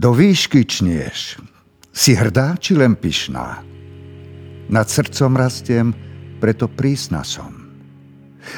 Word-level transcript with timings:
Do 0.00 0.16
výšky 0.16 0.64
čnieš. 0.64 1.36
Si 1.92 2.16
hrdá 2.16 2.56
či 2.56 2.72
len 2.72 2.96
pyšná? 2.96 3.60
Nad 4.72 4.88
srdcom 4.88 5.36
rastiem, 5.36 5.92
preto 6.40 6.72
prísna 6.72 7.20
som. 7.20 7.52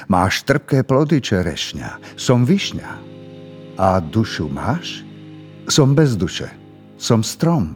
Máš 0.07 0.47
trpké 0.47 0.87
plody 0.87 1.19
čerešňa, 1.19 2.15
som 2.15 2.47
višňa. 2.47 2.91
A 3.75 3.99
dušu 3.99 4.47
máš? 4.47 5.03
Som 5.67 5.99
bez 5.99 6.15
duše, 6.15 6.47
som 6.95 7.27
strom. 7.27 7.75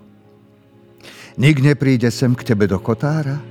Nik 1.34 1.58
nepríde 1.58 2.14
sem 2.14 2.38
k 2.38 2.46
tebe 2.54 2.70
do 2.70 2.78
kotára? 2.78 3.42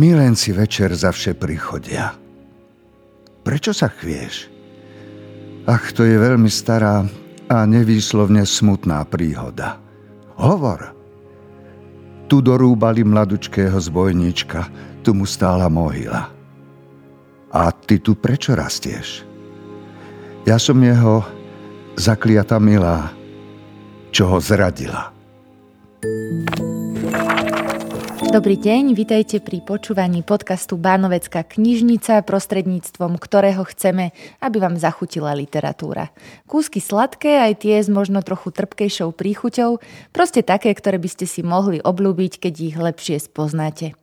Milenci 0.00 0.56
večer 0.56 0.96
za 0.96 1.12
vše 1.12 1.36
prichodia. 1.36 2.16
Prečo 3.44 3.76
sa 3.76 3.92
chvieš? 3.92 4.48
Ach, 5.68 5.92
to 5.92 6.08
je 6.08 6.16
veľmi 6.16 6.48
stará 6.48 7.04
a 7.48 7.68
nevýslovne 7.68 8.44
smutná 8.48 9.04
príhoda. 9.04 9.80
Hovor. 10.34 10.92
Tu 12.26 12.40
dorúbali 12.40 13.04
mladučkého 13.04 13.76
zbojnička, 13.76 14.66
tu 15.04 15.12
mu 15.12 15.28
stála 15.28 15.68
mohyla. 15.68 16.32
A 17.54 17.70
ty 17.70 18.00
tu 18.02 18.16
prečo 18.18 18.56
rastieš? 18.56 19.22
Ja 20.48 20.58
som 20.58 20.80
jeho 20.82 21.22
zakliata 21.94 22.58
milá, 22.58 23.12
čo 24.10 24.26
ho 24.26 24.38
zradila. 24.42 25.14
Dobrý 28.34 28.58
deň, 28.58 28.98
vitajte 28.98 29.38
pri 29.38 29.62
počúvaní 29.62 30.26
podcastu 30.26 30.74
Bánovecká 30.74 31.46
knižnica, 31.46 32.26
prostredníctvom 32.26 33.14
ktorého 33.14 33.62
chceme, 33.62 34.10
aby 34.42 34.58
vám 34.58 34.74
zachutila 34.74 35.38
literatúra. 35.38 36.10
Kúsky 36.50 36.82
sladké, 36.82 37.38
aj 37.38 37.62
tie 37.62 37.78
s 37.78 37.86
možno 37.86 38.26
trochu 38.26 38.50
trpkejšou 38.50 39.14
príchuťou, 39.14 39.78
proste 40.10 40.42
také, 40.42 40.74
ktoré 40.74 40.98
by 40.98 41.14
ste 41.14 41.30
si 41.30 41.46
mohli 41.46 41.78
obľúbiť, 41.78 42.42
keď 42.42 42.54
ich 42.58 42.74
lepšie 42.74 43.22
spoznáte. 43.22 43.94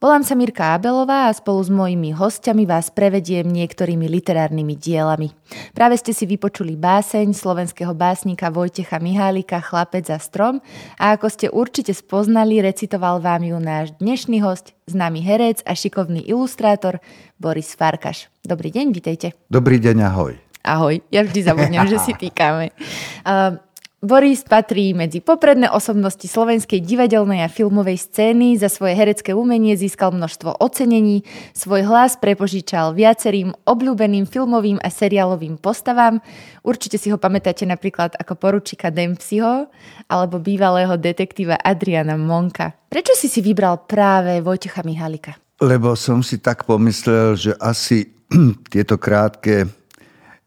Volám 0.00 0.24
sa 0.24 0.32
Mirka 0.32 0.72
Abelová 0.72 1.28
a 1.28 1.36
spolu 1.36 1.60
s 1.60 1.68
mojimi 1.68 2.16
hostiami 2.16 2.64
vás 2.64 2.88
prevediem 2.88 3.44
niektorými 3.44 4.08
literárnymi 4.08 4.72
dielami. 4.72 5.28
Práve 5.76 6.00
ste 6.00 6.16
si 6.16 6.24
vypočuli 6.24 6.72
báseň 6.72 7.36
slovenského 7.36 7.92
básnika 7.92 8.48
Vojtecha 8.48 8.96
Mihálika 8.96 9.60
Chlapec 9.60 10.08
za 10.08 10.16
strom 10.16 10.64
a 10.96 11.12
ako 11.12 11.28
ste 11.28 11.46
určite 11.52 11.92
spoznali, 11.92 12.64
recitoval 12.64 13.20
vám 13.20 13.44
ju 13.44 13.60
náš 13.60 13.92
dnešný 14.00 14.40
host, 14.40 14.72
známy 14.88 15.20
herec 15.20 15.60
a 15.68 15.76
šikovný 15.76 16.24
ilustrátor 16.24 16.96
Boris 17.36 17.76
Farkaš. 17.76 18.32
Dobrý 18.40 18.72
deň, 18.72 18.96
vitejte. 18.96 19.36
Dobrý 19.52 19.76
deň, 19.84 20.00
ahoj. 20.00 20.32
Ahoj, 20.64 20.96
ja 21.12 21.28
vždy 21.28 21.40
zabudnem, 21.44 21.84
že 21.84 22.00
si 22.00 22.16
týkame. 22.24 22.72
Uh, 23.20 23.60
Boris 24.00 24.40
patrí 24.48 24.96
medzi 24.96 25.20
popredné 25.20 25.68
osobnosti 25.68 26.24
slovenskej 26.24 26.80
divadelnej 26.80 27.44
a 27.44 27.52
filmovej 27.52 28.00
scény. 28.00 28.56
Za 28.56 28.72
svoje 28.72 28.96
herecké 28.96 29.36
umenie 29.36 29.76
získal 29.76 30.16
množstvo 30.16 30.56
ocenení, 30.56 31.20
svoj 31.52 31.84
hlas 31.84 32.16
prepožičal 32.16 32.96
viacerým 32.96 33.52
obľúbeným 33.68 34.24
filmovým 34.24 34.80
a 34.80 34.88
seriálovým 34.88 35.60
postavám. 35.60 36.24
Určite 36.64 36.96
si 36.96 37.12
ho 37.12 37.20
pamätáte 37.20 37.68
napríklad 37.68 38.16
ako 38.16 38.40
poručíka 38.40 38.88
Dempseyho 38.88 39.68
alebo 40.08 40.40
bývalého 40.40 40.96
detektíva 40.96 41.60
Adriana 41.60 42.16
Monka. 42.16 42.72
Prečo 42.88 43.12
si 43.12 43.28
si 43.28 43.44
vybral 43.44 43.84
práve 43.84 44.40
Vojtecha 44.40 44.80
Mihalika? 44.80 45.36
Lebo 45.60 45.92
som 45.92 46.24
si 46.24 46.40
tak 46.40 46.64
pomyslel, 46.64 47.36
že 47.36 47.52
asi 47.60 48.08
tieto 48.72 48.96
krátke 48.96 49.68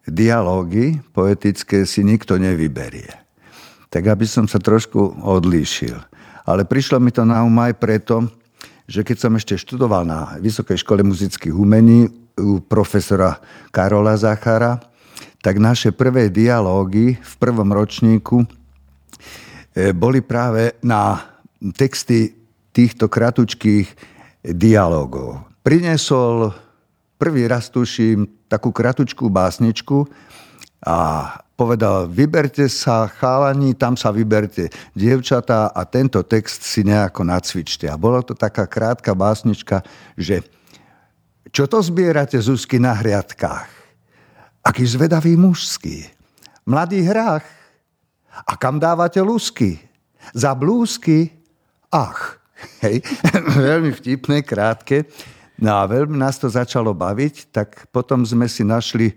dialógy 0.10 0.98
poetické 1.14 1.86
si 1.86 2.02
nikto 2.02 2.42
nevyberie 2.42 3.23
tak 3.94 4.10
aby 4.10 4.26
som 4.26 4.50
sa 4.50 4.58
trošku 4.58 5.22
odlíšil. 5.22 5.94
Ale 6.50 6.66
prišlo 6.66 6.98
mi 6.98 7.14
to 7.14 7.22
na 7.22 7.46
um 7.46 7.54
aj 7.62 7.78
preto, 7.78 8.26
že 8.90 9.06
keď 9.06 9.18
som 9.22 9.38
ešte 9.38 9.54
študoval 9.54 10.02
na 10.02 10.34
Vysokej 10.42 10.82
škole 10.82 11.06
muzických 11.06 11.54
umení 11.54 12.10
u 12.34 12.58
profesora 12.58 13.38
Karola 13.70 14.18
Zachara, 14.18 14.82
tak 15.46 15.62
naše 15.62 15.94
prvé 15.94 16.34
dialógy 16.34 17.22
v 17.22 17.34
prvom 17.38 17.70
ročníku 17.70 18.42
e, 18.42 18.48
boli 19.94 20.26
práve 20.26 20.74
na 20.82 21.22
texty 21.78 22.34
týchto 22.74 23.08
kratučkých 23.08 23.88
dialógov. 24.42 25.46
Prinesol 25.62 26.52
prvý 27.22 27.46
raz, 27.46 27.70
tuším, 27.70 28.50
takú 28.50 28.74
kratučkú 28.74 29.30
básničku 29.30 30.10
a 30.84 31.28
povedal, 31.54 32.10
vyberte 32.10 32.66
sa 32.66 33.06
chalani, 33.06 33.78
tam 33.78 33.94
sa 33.94 34.10
vyberte 34.10 34.74
dievčatá 34.98 35.70
a 35.70 35.86
tento 35.86 36.22
text 36.26 36.66
si 36.66 36.82
nejako 36.82 37.24
nacvičte. 37.24 37.86
A 37.88 37.96
bola 37.98 38.26
to 38.26 38.34
taká 38.34 38.66
krátka 38.66 39.14
básnička, 39.14 39.86
že 40.18 40.42
čo 41.54 41.70
to 41.70 41.78
zbierate 41.86 42.42
úzky 42.42 42.82
na 42.82 42.98
hriadkách? 42.98 43.70
Aký 44.66 44.84
zvedavý 44.88 45.38
mužský. 45.38 46.10
Mladý 46.66 47.06
hrách. 47.06 47.46
A 48.34 48.58
kam 48.58 48.82
dávate 48.82 49.22
lusky? 49.22 49.78
Za 50.34 50.58
blúzky? 50.58 51.30
Ach. 51.94 52.42
Hej, 52.82 53.06
veľmi 53.70 53.94
vtipné, 53.94 54.42
krátke. 54.42 55.06
No 55.62 55.78
a 55.78 55.86
veľmi 55.86 56.18
nás 56.18 56.42
to 56.42 56.50
začalo 56.50 56.96
baviť, 56.96 57.54
tak 57.54 57.86
potom 57.94 58.26
sme 58.26 58.50
si 58.50 58.66
našli 58.66 59.14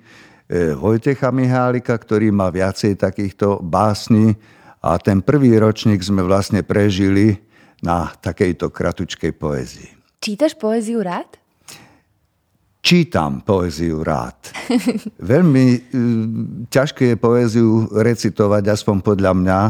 Vojtecha 0.54 1.34
Mihálika, 1.34 1.98
ktorý 1.98 2.30
má 2.30 2.54
viacej 2.54 2.94
takýchto 2.94 3.58
básní 3.58 4.38
a 4.78 4.94
ten 5.02 5.18
prvý 5.18 5.58
ročník 5.58 5.98
sme 5.98 6.22
vlastne 6.22 6.62
prežili 6.62 7.34
na 7.82 8.14
takejto 8.14 8.70
kratučkej 8.70 9.34
poezii. 9.34 9.90
Čítaš 10.22 10.54
poéziu 10.54 11.02
rád? 11.02 11.34
Čítam 12.78 13.42
poéziu 13.42 14.06
rád. 14.06 14.38
Veľmi 15.34 15.66
e, 15.74 15.78
ťažké 16.70 17.14
je 17.14 17.16
poéziu 17.18 17.90
recitovať, 17.90 18.70
aspoň 18.70 18.96
podľa 19.02 19.32
mňa, 19.34 19.60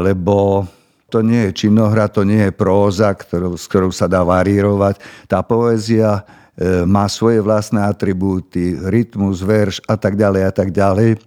lebo 0.00 0.64
to 1.12 1.20
nie 1.20 1.52
je 1.52 1.68
činohra, 1.68 2.08
to 2.08 2.24
nie 2.24 2.48
je 2.48 2.56
próza, 2.56 3.12
ktorou, 3.12 3.60
s 3.60 3.68
ktorou 3.68 3.92
sa 3.92 4.08
dá 4.08 4.24
varírovať. 4.24 4.96
Tá 5.28 5.44
poézia 5.44 6.24
E, 6.24 6.47
má 6.86 7.06
svoje 7.06 7.38
vlastné 7.38 7.78
atribúty, 7.86 8.74
rytmus, 8.74 9.46
verš 9.46 9.78
a 9.86 9.94
tak 9.94 10.18
ďalej 10.18 10.42
a 10.42 10.52
tak 10.52 10.74
ďalej. 10.74 11.22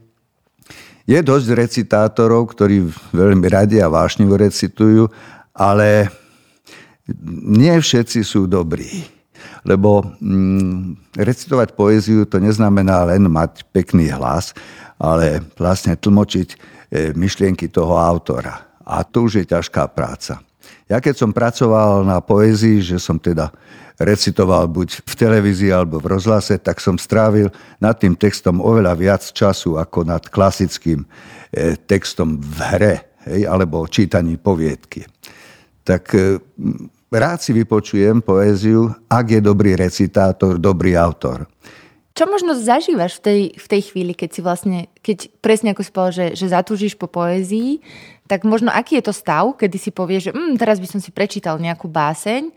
Je 1.07 1.19
dosť 1.23 1.47
recitátorov, 1.55 2.51
ktorí 2.51 2.91
veľmi 3.15 3.47
radi 3.47 3.79
a 3.79 3.87
vášnivo 3.89 4.35
recitujú, 4.37 5.07
ale 5.55 6.11
nie 7.47 7.73
všetci 7.73 8.21
sú 8.21 8.45
dobrí. 8.45 9.07
Lebo 9.65 10.05
mm, 10.21 11.15
recitovať 11.17 11.73
poéziu 11.73 12.25
to 12.25 12.37
neznamená 12.37 13.05
len 13.09 13.25
mať 13.29 13.65
pekný 13.73 14.09
hlas, 14.13 14.53
ale 15.01 15.41
vlastne 15.57 15.97
tlmočiť 15.97 16.49
e, 16.49 16.57
myšlienky 17.17 17.69
toho 17.69 17.97
autora. 17.97 18.77
A 18.85 19.05
to 19.05 19.25
už 19.29 19.41
je 19.41 19.45
ťažká 19.49 19.89
práca. 19.93 20.41
Ja 20.89 20.99
keď 20.99 21.15
som 21.17 21.31
pracoval 21.31 22.03
na 22.03 22.19
poézii, 22.19 22.83
že 22.83 22.97
som 22.99 23.15
teda 23.17 23.49
recitoval 24.01 24.65
buď 24.67 25.05
v 25.05 25.13
televízii 25.13 25.69
alebo 25.69 26.01
v 26.01 26.17
rozhlase, 26.17 26.57
tak 26.57 26.81
som 26.81 26.97
strávil 26.97 27.53
nad 27.77 27.95
tým 27.97 28.17
textom 28.17 28.57
oveľa 28.57 28.93
viac 28.97 29.23
času 29.29 29.77
ako 29.77 30.09
nad 30.09 30.25
klasickým 30.27 31.05
e, 31.53 31.77
textom 31.85 32.41
v 32.41 32.57
hre 32.75 32.95
hej, 33.29 33.45
alebo 33.45 33.85
čítaní 33.85 34.41
poviedky. 34.41 35.05
Tak 35.85 36.03
e, 36.17 36.41
rád 37.13 37.39
si 37.45 37.53
vypočujem 37.53 38.25
poéziu, 38.25 38.89
ak 39.05 39.25
je 39.37 39.41
dobrý 39.41 39.77
recitátor, 39.77 40.57
dobrý 40.57 40.97
autor. 40.97 41.45
Čo 42.11 42.27
možno 42.27 42.51
zažívaš 42.51 43.19
v 43.19 43.23
tej, 43.23 43.41
v 43.55 43.67
tej 43.71 43.81
chvíli, 43.87 44.11
keď 44.11 44.29
si 44.35 44.41
vlastne, 44.43 44.79
keď 44.99 45.31
presne 45.39 45.71
ako 45.71 45.81
si 45.81 45.91
povedal, 45.95 46.13
že, 46.13 46.27
že 46.35 46.51
zatúžiš 46.51 46.93
po 46.99 47.07
poézii, 47.07 47.79
tak 48.27 48.43
možno 48.43 48.67
aký 48.67 48.99
je 48.99 49.07
to 49.07 49.13
stav, 49.15 49.47
kedy 49.55 49.77
si 49.79 49.91
povieš, 49.95 50.31
že 50.31 50.35
mm, 50.35 50.59
teraz 50.59 50.79
by 50.79 50.87
som 50.91 50.99
si 50.99 51.11
prečítal 51.15 51.55
nejakú 51.55 51.87
báseň 51.87 52.51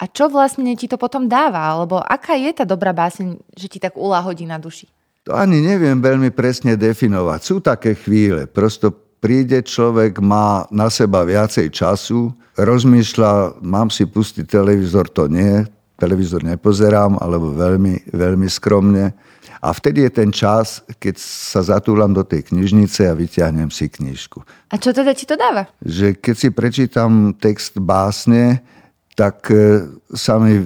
a 0.00 0.08
čo 0.08 0.32
vlastne 0.32 0.72
ti 0.78 0.88
to 0.88 0.96
potom 0.96 1.28
dáva? 1.28 1.60
Alebo 1.60 2.00
aká 2.00 2.38
je 2.38 2.54
tá 2.56 2.64
dobrá 2.64 2.94
báseň, 2.96 3.36
že 3.52 3.66
ti 3.68 3.76
tak 3.76 3.98
uláhodí 4.00 4.48
na 4.48 4.56
duši? 4.56 4.88
To 5.28 5.36
ani 5.36 5.60
neviem 5.60 6.00
veľmi 6.00 6.32
presne 6.32 6.78
definovať. 6.80 7.40
Sú 7.44 7.60
také 7.60 7.92
chvíle. 7.92 8.48
Prosto 8.48 8.88
príde 9.20 9.60
človek, 9.60 10.16
má 10.24 10.64
na 10.72 10.88
seba 10.88 11.28
viacej 11.28 11.68
času, 11.68 12.32
rozmýšľa, 12.56 13.60
mám 13.60 13.92
si 13.92 14.08
pustiť 14.08 14.48
televízor, 14.48 15.12
to 15.12 15.28
nie, 15.28 15.68
televízor 16.00 16.40
nepozerám, 16.40 17.20
alebo 17.20 17.52
veľmi, 17.52 18.08
veľmi 18.08 18.48
skromne. 18.48 19.12
A 19.60 19.76
vtedy 19.76 20.08
je 20.08 20.12
ten 20.24 20.32
čas, 20.32 20.80
keď 20.96 21.20
sa 21.20 21.60
zatúlam 21.60 22.16
do 22.16 22.24
tej 22.24 22.48
knižnice 22.48 23.04
a 23.04 23.12
vyťahnem 23.12 23.68
si 23.68 23.92
knižku. 23.92 24.40
A 24.72 24.80
čo 24.80 24.96
teda 24.96 25.12
ti 25.12 25.28
to 25.28 25.36
dáva? 25.36 25.68
Že 25.84 26.16
keď 26.16 26.34
si 26.34 26.48
prečítam 26.48 27.36
text 27.36 27.76
básne, 27.76 28.64
tak 29.12 29.52
e, 29.52 29.84
sa 30.16 30.40
mi 30.40 30.64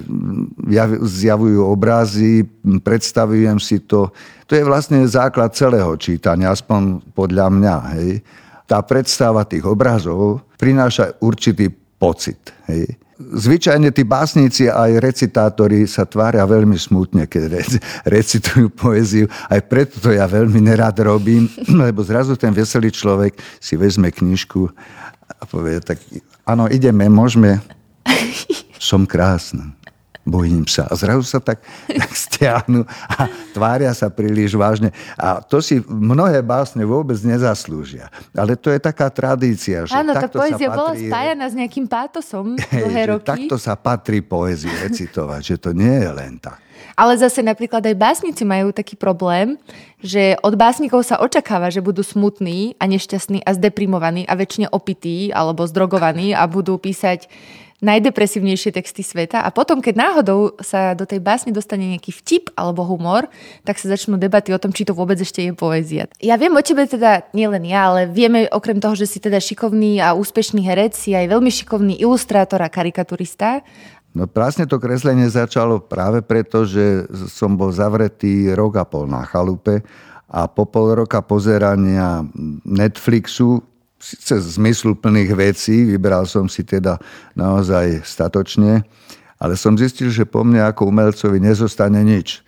zjavujú 1.03 1.59
obrazy, 1.59 2.47
predstavujem 2.87 3.59
si 3.59 3.83
to. 3.83 4.15
To 4.47 4.53
je 4.55 4.63
vlastne 4.63 5.03
základ 5.03 5.51
celého 5.51 5.91
čítania, 5.99 6.55
aspoň 6.55 7.03
podľa 7.11 7.51
mňa. 7.51 7.75
Hej? 7.99 8.23
tá 8.65 8.81
predstava 8.81 9.45
tých 9.45 9.63
obrazov 9.65 10.41
prináša 10.57 11.17
určitý 11.21 11.69
pocit. 12.01 12.53
Hej. 12.69 12.97
Zvyčajne 13.15 13.95
tí 13.95 14.03
básnici 14.03 14.67
aj 14.67 14.99
recitátori 14.99 15.87
sa 15.87 16.03
tvária 16.03 16.43
veľmi 16.43 16.75
smutne, 16.75 17.31
keď 17.31 17.63
recitujú 18.15 18.67
poéziu. 18.75 19.31
Aj 19.47 19.63
preto 19.63 20.03
to 20.03 20.11
ja 20.11 20.27
veľmi 20.27 20.59
nerad 20.59 20.99
robím, 20.99 21.47
lebo 21.87 22.03
zrazu 22.03 22.35
ten 22.35 22.51
veselý 22.51 22.91
človek 22.91 23.39
si 23.63 23.79
vezme 23.79 24.11
knižku 24.11 24.67
a 25.25 25.43
povie, 25.47 25.79
tak 25.79 25.97
áno, 26.43 26.67
ideme, 26.67 27.07
môžeme. 27.07 27.63
Som 28.83 29.07
krásna 29.07 29.84
bojím 30.25 30.65
sa. 30.65 30.89
A 30.89 30.97
zrazu 30.97 31.23
sa 31.23 31.37
tak, 31.37 31.61
tak 32.01 32.11
stiahnu 32.11 32.83
a 33.07 33.29
tvária 33.53 33.93
sa 33.93 34.09
príliš 34.09 34.57
vážne. 34.57 34.89
A 35.15 35.39
to 35.39 35.61
si 35.61 35.79
mnohé 35.85 36.41
básne 36.41 36.81
vôbec 36.83 37.15
nezaslúžia. 37.21 38.09
Ale 38.33 38.57
to 38.57 38.73
je 38.73 38.81
taká 38.81 39.07
tradícia, 39.13 39.85
že 39.85 39.93
Áno, 39.93 40.17
tá 40.17 40.25
poézia 40.25 40.67
patrí, 40.67 40.75
bola 40.75 40.91
spájana 40.97 41.45
s 41.45 41.53
nejakým 41.53 41.85
pátosom 41.85 42.57
dlhé 42.83 43.15
roky. 43.15 43.29
Takto 43.29 43.55
sa 43.61 43.77
patrí 43.77 44.25
poéziu 44.25 44.73
recitovať, 44.81 45.41
že 45.45 45.55
to 45.61 45.69
nie 45.71 46.03
je 46.03 46.09
len 46.11 46.41
tak. 46.41 46.65
Ale 46.95 47.19
zase 47.19 47.43
napríklad 47.43 47.83
aj 47.83 47.95
básnici 47.95 48.47
majú 48.47 48.71
taký 48.71 48.95
problém, 48.95 49.59
že 49.99 50.39
od 50.39 50.55
básnikov 50.55 51.03
sa 51.03 51.19
očakáva, 51.19 51.67
že 51.67 51.83
budú 51.83 51.99
smutní 51.99 52.79
a 52.79 52.87
nešťastní 52.87 53.43
a 53.43 53.51
zdeprimovaní 53.51 54.23
a 54.23 54.33
väčšine 54.39 54.71
opití 54.71 55.27
alebo 55.35 55.67
zdrogovaní 55.67 56.31
a 56.31 56.47
budú 56.47 56.79
písať 56.79 57.27
najdepresívnejšie 57.83 58.71
texty 58.71 59.03
sveta 59.03 59.43
a 59.43 59.51
potom, 59.51 59.83
keď 59.83 59.95
náhodou 59.99 60.55
sa 60.63 60.95
do 60.95 61.03
tej 61.03 61.19
básne 61.19 61.51
dostane 61.51 61.91
nejaký 61.91 62.15
vtip 62.15 62.43
alebo 62.55 62.87
humor, 62.87 63.27
tak 63.67 63.75
sa 63.75 63.91
začnú 63.91 64.15
debaty 64.15 64.55
o 64.55 64.61
tom, 64.61 64.71
či 64.71 64.87
to 64.87 64.95
vôbec 64.95 65.19
ešte 65.19 65.43
je 65.43 65.51
poézia. 65.51 66.07
Ja 66.23 66.39
viem 66.39 66.55
o 66.55 66.63
tebe 66.63 66.87
teda, 66.87 67.27
nielen 67.35 67.67
ja, 67.67 67.91
ale 67.91 68.07
vieme 68.07 68.47
okrem 68.47 68.79
toho, 68.79 68.95
že 68.95 69.09
si 69.09 69.19
teda 69.19 69.43
šikovný 69.43 69.99
a 69.99 70.15
úspešný 70.15 70.63
herec, 70.63 70.95
si 70.95 71.11
aj 71.11 71.27
veľmi 71.27 71.51
šikovný 71.51 71.99
ilustrátor 71.99 72.63
a 72.63 72.71
karikaturista. 72.71 73.59
No 74.15 74.31
presne 74.31 74.63
to 74.63 74.79
kreslenie 74.79 75.27
začalo 75.27 75.83
práve 75.83 76.23
preto, 76.23 76.63
že 76.63 77.03
som 77.27 77.59
bol 77.59 77.75
zavretý 77.75 78.55
rok 78.55 78.79
a 78.79 78.87
pol 78.87 79.11
na 79.11 79.27
chalupe 79.27 79.83
a 80.31 80.47
po 80.47 80.63
pol 80.63 81.03
roka 81.03 81.19
pozerania 81.19 82.23
Netflixu 82.63 83.74
síce 84.05 84.37
zmysluplných 84.37 85.31
vecí, 85.33 85.97
vybral 85.97 86.29
som 86.29 86.45
si 86.45 86.61
teda 86.61 87.01
naozaj 87.33 88.05
statočne, 88.05 88.85
ale 89.41 89.57
som 89.57 89.73
zistil, 89.73 90.13
že 90.13 90.29
po 90.29 90.45
mne 90.45 90.61
ako 90.61 90.93
umelcovi 90.93 91.41
nezostane 91.41 92.05
nič. 92.05 92.45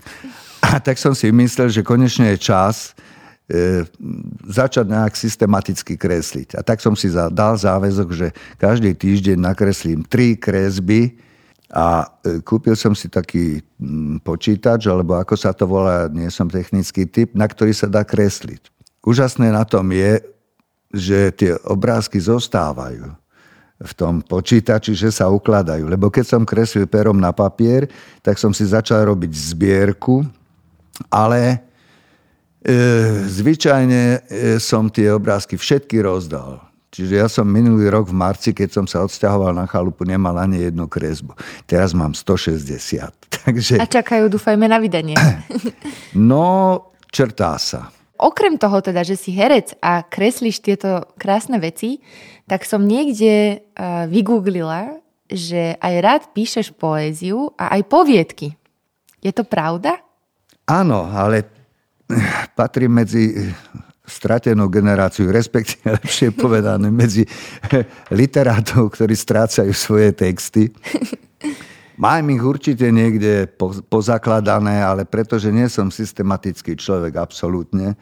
A 0.61 0.77
tak 0.77 1.01
som 1.01 1.17
si 1.17 1.33
myslel, 1.33 1.73
že 1.73 1.81
konečne 1.81 2.37
je 2.37 2.37
čas 2.37 2.93
e, 3.49 3.81
začať 4.45 4.85
nejak 4.85 5.13
systematicky 5.17 5.97
kresliť. 5.97 6.57
A 6.57 6.61
tak 6.61 6.77
som 6.77 6.93
si 6.93 7.09
dal 7.11 7.57
záväzok, 7.57 8.07
že 8.13 8.27
každý 8.61 8.93
týždeň 8.93 9.37
nakreslím 9.41 10.05
tri 10.05 10.37
kresby 10.37 11.17
a 11.73 12.07
e, 12.23 12.39
kúpil 12.45 12.77
som 12.77 12.93
si 12.93 13.09
taký 13.09 13.65
m, 13.81 14.21
počítač, 14.21 14.87
alebo 14.87 15.17
ako 15.17 15.35
sa 15.35 15.51
to 15.51 15.65
volá, 15.65 16.05
nie 16.07 16.29
som 16.29 16.47
technický 16.47 17.09
typ, 17.09 17.33
na 17.33 17.49
ktorý 17.49 17.73
sa 17.73 17.89
dá 17.89 18.05
kresliť. 18.05 18.69
Úžasné 19.03 19.51
na 19.51 19.67
tom 19.67 19.91
je, 19.91 20.36
že 20.91 21.31
tie 21.35 21.51
obrázky 21.67 22.19
zostávajú 22.19 23.11
v 23.77 23.91
tom 23.93 24.25
počítači, 24.25 24.97
že 24.97 25.13
sa 25.13 25.29
ukladajú. 25.29 25.85
Lebo 25.85 26.09
keď 26.09 26.25
som 26.25 26.41
kreslil 26.47 26.89
perom 26.89 27.21
na 27.21 27.29
papier, 27.29 27.85
tak 28.25 28.41
som 28.41 28.49
si 28.49 28.65
začal 28.65 29.05
robiť 29.05 29.29
zbierku, 29.29 30.25
ale 31.13 31.61
e, 32.65 32.77
zvyčajne 33.29 34.01
e, 34.01 34.19
som 34.57 34.89
tie 34.89 35.13
obrázky 35.13 35.53
všetky 35.61 36.01
rozdal. 36.01 36.65
Čiže 36.89 37.13
ja 37.13 37.27
som 37.29 37.45
minulý 37.45 37.93
rok 37.93 38.09
v 38.09 38.17
marci, 38.17 38.49
keď 38.55 38.69
som 38.73 38.85
sa 38.89 39.05
odsťahoval 39.05 39.53
na 39.53 39.69
chalupu, 39.69 40.01
nemal 40.01 40.33
ani 40.41 40.65
jednu 40.65 40.89
kresbu. 40.89 41.37
Teraz 41.69 41.93
mám 41.93 42.17
160. 42.17 43.13
Takže... 43.45 43.77
A 43.77 43.85
čakajú, 43.85 44.25
dúfajme, 44.25 44.65
na 44.65 44.81
vydanie. 44.81 45.13
No, 46.17 46.81
črtá 47.13 47.61
sa. 47.61 47.93
Okrem 48.17 48.57
toho 48.57 48.81
teda, 48.81 49.05
že 49.05 49.13
si 49.13 49.33
herec 49.33 49.77
a 49.81 50.01
kreslíš 50.01 50.61
tieto 50.65 51.05
krásne 51.21 51.61
veci, 51.61 52.01
tak 52.49 52.65
som 52.65 52.81
niekde 52.81 53.61
uh, 53.61 54.09
vygooglila, 54.09 54.97
že 55.29 55.77
aj 55.77 55.93
rád 56.01 56.23
píšeš 56.33 56.73
poéziu 56.73 57.53
a 57.59 57.77
aj 57.77 57.81
poviedky. 57.85 58.57
Je 59.21 59.29
to 59.29 59.43
pravda? 59.45 60.01
Áno, 60.65 61.05
ale 61.07 61.45
patrí 62.57 62.87
medzi 62.87 63.53
stratenú 64.07 64.71
generáciu, 64.71 65.27
respektíve 65.27 65.99
lepšie 65.99 66.31
povedané, 66.31 66.87
medzi 66.87 67.27
literátov, 68.19 68.95
ktorí 68.95 69.13
strácajú 69.13 69.71
svoje 69.75 70.15
texty. 70.15 70.71
Mám 71.97 72.29
ich 72.29 72.45
určite 72.45 72.93
niekde 72.93 73.49
pozakladané, 73.89 74.85
ale 74.85 75.09
pretože 75.09 75.49
nie 75.49 75.65
som 75.65 75.89
systematický 75.89 76.77
človek 76.77 77.17
absolútne, 77.17 77.97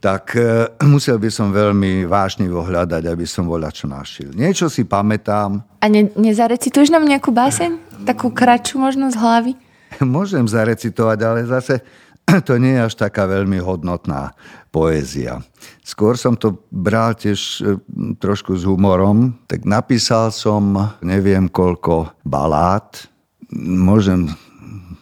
tak 0.00 0.38
e, 0.38 0.70
musel 0.86 1.20
by 1.20 1.28
som 1.28 1.52
veľmi 1.52 2.06
vážnivo 2.06 2.64
hľadať, 2.64 3.04
aby 3.10 3.26
som 3.26 3.50
voľa 3.50 3.74
čo 3.74 3.90
našiel. 3.90 4.32
Niečo 4.32 4.70
si 4.72 4.86
pamätám. 4.86 5.60
A 5.82 5.86
ne, 5.90 6.08
nezarecituješ 6.16 6.94
nám 6.94 7.04
nejakú 7.04 7.34
báseň? 7.34 8.00
Takú 8.08 8.32
kratšiu 8.32 8.80
možno 8.80 9.12
z 9.12 9.20
hlavy? 9.20 9.52
Môžem 10.00 10.48
zarecitovať, 10.48 11.18
ale 11.20 11.44
zase 11.44 11.84
to 12.48 12.58
nie 12.58 12.78
je 12.78 12.86
až 12.86 12.94
taká 12.94 13.26
veľmi 13.26 13.58
hodnotná 13.58 14.34
poézia. 14.70 15.42
Skôr 15.82 16.14
som 16.14 16.38
to 16.38 16.62
bral 16.70 17.14
tiež 17.14 17.40
e, 17.60 17.76
trošku 18.18 18.54
s 18.54 18.62
humorom, 18.62 19.34
tak 19.50 19.66
napísal 19.66 20.30
som 20.30 20.94
neviem 21.02 21.50
koľko 21.50 22.14
balát. 22.22 23.08
Môžem 23.50 24.30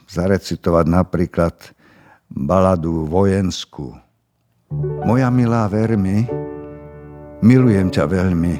zarecitovať 0.08 0.86
napríklad 0.88 1.56
baladu 2.32 3.04
vojenskú. 3.04 3.92
Moja 5.04 5.32
milá, 5.32 5.64
vermi, 5.68 6.28
milujem 7.40 7.88
ťa 7.88 8.04
veľmi, 8.04 8.54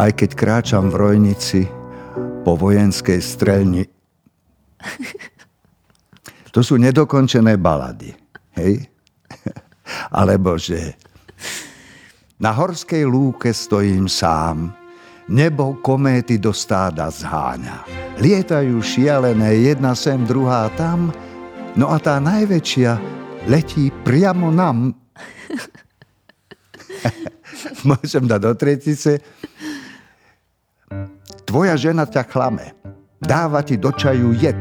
aj 0.00 0.10
keď 0.16 0.30
kráčam 0.32 0.88
v 0.88 0.96
rojnici 0.96 1.62
po 2.44 2.56
vojenskej 2.56 3.20
strelni. 3.20 3.84
To 6.50 6.60
sú 6.66 6.78
nedokončené 6.78 7.54
balady. 7.58 8.10
Hej? 8.58 8.86
Alebo 10.18 10.58
že 10.58 10.98
na 12.40 12.56
horskej 12.56 13.04
lúke 13.04 13.52
stojím 13.52 14.08
sám, 14.08 14.72
nebo 15.30 15.78
kométy 15.78 16.40
do 16.42 16.50
stáda 16.50 17.06
zháňa. 17.12 17.86
Lietajú 18.18 18.82
šialené, 18.82 19.70
jedna 19.70 19.94
sem, 19.94 20.18
druhá 20.26 20.66
tam, 20.74 21.14
no 21.78 21.92
a 21.92 22.02
tá 22.02 22.18
najväčšia 22.18 22.98
letí 23.46 23.94
priamo 24.02 24.50
nám. 24.50 24.96
Môžem 27.88 28.26
dať 28.26 28.40
do 28.42 28.52
tretice. 28.58 29.22
Tvoja 31.46 31.78
žena 31.78 32.08
ťa 32.08 32.24
klame, 32.26 32.74
dáva 33.22 33.62
ti 33.62 33.78
do 33.78 33.94
čaju 33.94 34.34
jed, 34.34 34.58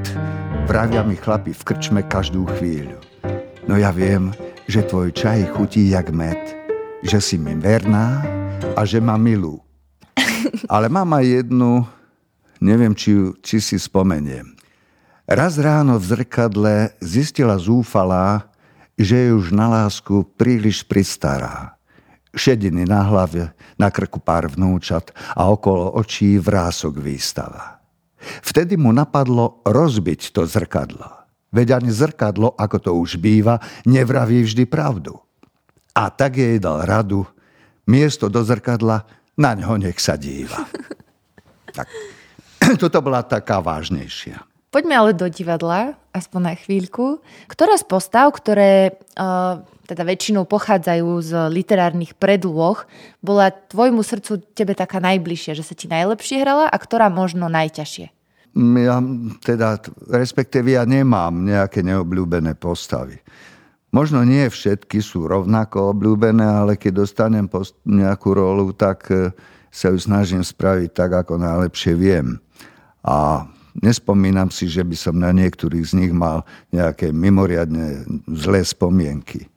vravia 0.70 1.02
mi 1.02 1.18
chlapi 1.18 1.50
v 1.50 1.66
krčme 1.66 2.06
každú 2.06 2.46
chvíľu. 2.46 3.02
No 3.66 3.74
ja 3.82 3.90
viem, 3.90 4.30
že 4.70 4.86
tvoj 4.86 5.10
čaj 5.18 5.50
chutí 5.58 5.90
jak 5.90 6.14
med, 6.14 6.38
že 7.02 7.18
si 7.18 7.42
mi 7.42 7.58
verná 7.58 8.22
a 8.78 8.86
že 8.86 9.02
ma 9.02 9.18
milú. 9.18 9.58
Ale 10.70 10.86
mám 10.86 11.10
aj 11.18 11.26
jednu, 11.26 11.90
neviem, 12.62 12.94
či, 12.94 13.34
či 13.42 13.58
si 13.58 13.82
spomeniem. 13.82 14.54
Raz 15.26 15.58
ráno 15.58 15.98
v 15.98 16.06
zrkadle 16.06 16.94
zistila 17.02 17.58
zúfalá, 17.58 18.46
že 18.94 19.18
je 19.26 19.30
už 19.34 19.50
na 19.50 19.74
lásku 19.74 20.22
príliš 20.38 20.86
pristará. 20.86 21.82
Šediny 22.30 22.86
na 22.86 23.02
hlave, 23.10 23.58
na 23.74 23.90
krku 23.90 24.22
pár 24.22 24.54
vnúčat 24.54 25.10
a 25.34 25.50
okolo 25.50 25.98
očí 25.98 26.38
vrások 26.38 27.02
výstava. 27.02 27.79
Vtedy 28.44 28.76
mu 28.76 28.92
napadlo 28.92 29.64
rozbiť 29.64 30.36
to 30.36 30.44
zrkadlo. 30.44 31.20
Veď 31.50 31.82
ani 31.82 31.90
zrkadlo, 31.90 32.54
ako 32.54 32.78
to 32.78 32.92
už 32.94 33.18
býva, 33.18 33.58
nevraví 33.90 34.46
vždy 34.46 34.70
pravdu. 34.70 35.18
A 35.98 36.14
tak 36.14 36.38
jej 36.38 36.62
dal 36.62 36.86
radu, 36.86 37.26
miesto 37.90 38.30
do 38.30 38.46
zrkadla, 38.46 39.04
na 39.40 39.52
ňo 39.58 39.82
nech 39.82 39.98
sa 39.98 40.20
díva. 40.20 40.66
Tak. 41.70 41.86
Toto 42.82 42.98
bola 42.98 43.22
taká 43.22 43.62
vážnejšia. 43.62 44.42
Poďme 44.74 44.98
ale 44.98 45.12
do 45.14 45.30
divadla, 45.30 45.98
aspoň 46.14 46.42
na 46.42 46.54
chvíľku. 46.58 47.22
Ktorá 47.46 47.78
z 47.78 47.86
postav, 47.86 48.30
ktoré 48.34 48.98
uh, 49.18 49.62
teda 49.90 50.06
väčšinou 50.06 50.46
pochádzajú 50.46 51.10
z 51.26 51.32
literárnych 51.50 52.14
predloh, 52.14 52.86
bola 53.26 53.50
tvojmu 53.50 54.06
srdcu 54.06 54.46
tebe 54.54 54.78
taká 54.78 55.02
najbližšia, 55.02 55.58
že 55.58 55.66
sa 55.66 55.74
ti 55.74 55.90
najlepšie 55.90 56.46
hrala 56.46 56.70
a 56.70 56.78
ktorá 56.78 57.10
možno 57.10 57.50
najťažšie? 57.50 58.14
ja 58.58 58.98
teda, 59.46 59.78
respektíve 60.10 60.74
ja 60.74 60.84
nemám 60.84 61.46
nejaké 61.46 61.86
neobľúbené 61.86 62.58
postavy. 62.58 63.22
Možno 63.90 64.22
nie 64.22 64.46
všetky 64.46 65.02
sú 65.02 65.26
rovnako 65.26 65.98
obľúbené, 65.98 66.46
ale 66.46 66.78
keď 66.78 67.06
dostanem 67.06 67.50
nejakú 67.86 68.38
rolu, 68.38 68.70
tak 68.70 69.10
e, 69.10 69.34
sa 69.74 69.90
ju 69.90 69.98
snažím 69.98 70.46
spraviť 70.46 70.90
tak, 70.94 71.26
ako 71.26 71.42
najlepšie 71.42 71.98
viem. 71.98 72.38
A 73.02 73.50
nespomínam 73.82 74.54
si, 74.54 74.70
že 74.70 74.86
by 74.86 74.94
som 74.94 75.18
na 75.18 75.34
niektorých 75.34 75.86
z 75.90 75.94
nich 76.06 76.14
mal 76.14 76.46
nejaké 76.70 77.10
mimoriadne 77.10 78.06
zlé 78.30 78.62
spomienky. 78.62 79.50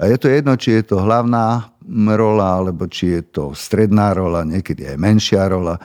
A 0.00 0.08
je 0.08 0.16
to 0.16 0.32
jedno, 0.32 0.56
či 0.56 0.80
je 0.80 0.96
to 0.96 0.96
hlavná 0.96 1.76
rola, 2.16 2.56
alebo 2.56 2.88
či 2.88 3.20
je 3.20 3.22
to 3.28 3.44
stredná 3.52 4.16
rola, 4.16 4.48
niekedy 4.48 4.88
aj 4.88 4.96
menšia 4.96 5.44
rola. 5.44 5.76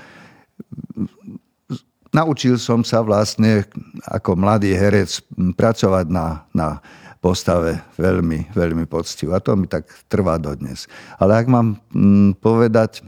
Naučil 2.16 2.56
som 2.56 2.80
sa 2.88 3.04
vlastne 3.04 3.68
ako 4.08 4.40
mladý 4.40 4.72
herec 4.72 5.20
pracovať 5.60 6.08
na, 6.08 6.48
na 6.56 6.80
postave 7.20 7.84
veľmi, 8.00 8.56
veľmi 8.56 8.88
poctivo. 8.88 9.36
A 9.36 9.44
to 9.44 9.60
mi 9.60 9.68
tak 9.68 9.92
trvá 10.08 10.40
dodnes. 10.40 10.88
Ale 11.20 11.36
ak 11.36 11.52
mám 11.52 11.76
mm, 11.92 12.40
povedať, 12.40 13.04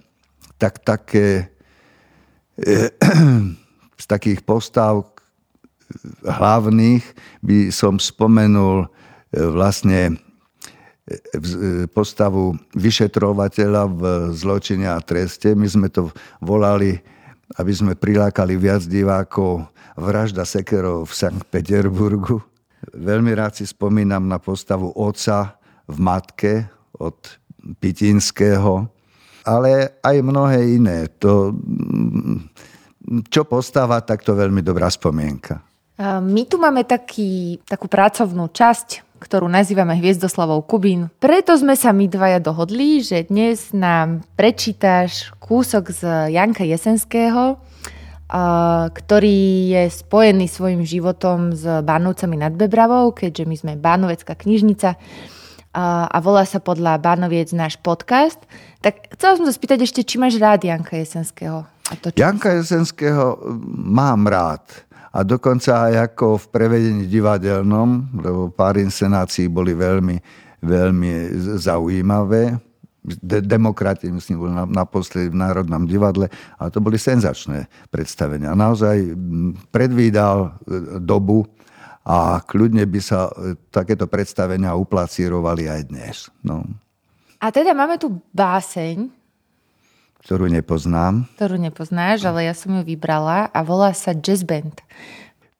tak 0.59 0.83
také 0.83 1.47
e, 2.59 2.91
z 4.03 4.05
takých 4.11 4.43
postav 4.43 5.07
hlavných 6.27 7.05
by 7.39 7.71
som 7.71 7.95
spomenul 7.95 8.83
e, 8.83 8.87
vlastne 9.39 10.26
postavu 11.95 12.59
vyšetrovateľa 12.75 13.83
v 13.87 14.01
zločine 14.35 14.91
a 14.91 14.99
treste. 14.99 15.55
My 15.55 15.63
sme 15.63 15.87
to 15.87 16.11
volali, 16.43 16.99
aby 17.55 17.71
sme 17.71 17.95
prilákali 17.95 18.59
viac 18.59 18.83
divákov 18.83 19.71
vražda 19.95 20.43
Sekerov 20.43 21.07
v 21.07 21.13
Sankt 21.15 21.47
Peterburgu. 21.47 22.43
Veľmi 22.91 23.31
rád 23.33 23.57
si 23.57 23.65
spomínam 23.65 24.27
na 24.27 24.37
postavu 24.37 24.91
oca 24.93 25.55
v 25.87 25.97
matke 25.97 26.53
od 26.99 27.15
Pitinského, 27.79 28.91
ale 29.47 29.97
aj 30.03 30.15
mnohé 30.19 30.59
iné. 30.75 31.07
To, 31.23 31.55
čo 33.31 33.47
postáva, 33.47 34.03
tak 34.03 34.27
to 34.27 34.35
veľmi 34.35 34.59
dobrá 34.59 34.91
spomienka. 34.91 35.63
My 36.03 36.45
tu 36.45 36.61
máme 36.61 36.85
taký, 36.85 37.57
takú 37.65 37.89
pracovnú 37.89 38.53
časť 38.53 39.06
ktorú 39.17 39.49
nazývame 39.49 39.97
Hviezdoslavou 39.97 40.61
Kubín. 40.63 41.09
Preto 41.17 41.57
sme 41.57 41.73
sa 41.73 41.91
my 41.91 42.05
dvaja 42.07 42.39
dohodli, 42.39 43.01
že 43.01 43.25
dnes 43.27 43.73
nám 43.73 44.23
prečítaš 44.37 45.33
kúsok 45.41 45.91
z 45.91 46.31
Janka 46.31 46.63
Jesenského, 46.63 47.59
ktorý 48.91 49.39
je 49.71 49.83
spojený 49.87 50.51
svojim 50.51 50.83
životom 50.83 51.55
s 51.55 51.63
Bánovcami 51.63 52.35
nad 52.35 52.51
Bebravou, 52.51 53.15
keďže 53.15 53.43
my 53.47 53.55
sme 53.55 53.73
Bánovecká 53.79 54.35
knižnica 54.35 54.99
a 55.77 56.17
volá 56.19 56.41
sa 56.43 56.57
podľa 56.57 56.97
Bánoviec 56.97 57.53
náš 57.53 57.77
podcast. 57.77 58.41
Tak 58.81 59.13
chcela 59.13 59.37
som 59.37 59.45
sa 59.45 59.53
spýtať 59.53 59.85
ešte, 59.85 60.01
či 60.01 60.17
máš 60.17 60.41
rád 60.41 60.65
Janka 60.65 60.97
Jesenského? 60.97 61.69
A 61.87 61.93
to, 61.95 62.11
Janka 62.17 62.51
Jesenského 62.51 63.39
mám 63.77 64.27
rád 64.27 64.65
a 65.11 65.19
dokonca 65.23 65.91
aj 65.91 66.13
ako 66.13 66.37
v 66.37 66.45
prevedení 66.51 67.03
divadelnom, 67.07 68.11
lebo 68.19 68.51
pár 68.51 68.77
inscenácií 68.79 69.47
boli 69.47 69.71
veľmi, 69.71 70.17
veľmi 70.63 71.11
zaujímavé. 71.57 72.59
De- 73.07 73.39
demokrati, 73.39 74.11
myslím, 74.11 74.35
boli 74.35 74.53
naposledy 74.67 75.31
v 75.31 75.39
Národnom 75.39 75.87
divadle, 75.87 76.27
a 76.59 76.67
to 76.67 76.83
boli 76.83 76.99
senzačné 76.99 77.71
predstavenia. 77.87 78.51
Naozaj 78.51 79.15
predvídal 79.71 80.37
e, 80.43 80.99
dobu 80.99 81.47
a 82.03 82.43
kľudne 82.43 82.83
by 82.83 82.99
sa 82.99 83.31
e, 83.31 83.55
takéto 83.71 84.11
predstavenia 84.11 84.75
uplacírovali 84.75 85.71
aj 85.71 85.81
dnes. 85.87 86.15
No. 86.43 86.67
A 87.39 87.47
teda 87.47 87.71
máme 87.71 87.95
tu 87.95 88.19
báseň, 88.35 89.16
ktorú 90.27 90.51
nepoznám. 90.51 91.23
Ktorú 91.39 91.55
nepoznáš, 91.55 92.27
ale 92.27 92.51
ja 92.51 92.53
som 92.53 92.75
ju 92.75 92.83
vybrala 92.83 93.47
a 93.47 93.59
volá 93.63 93.95
sa 93.95 94.11
Jazz 94.11 94.43
Band. 94.43 94.83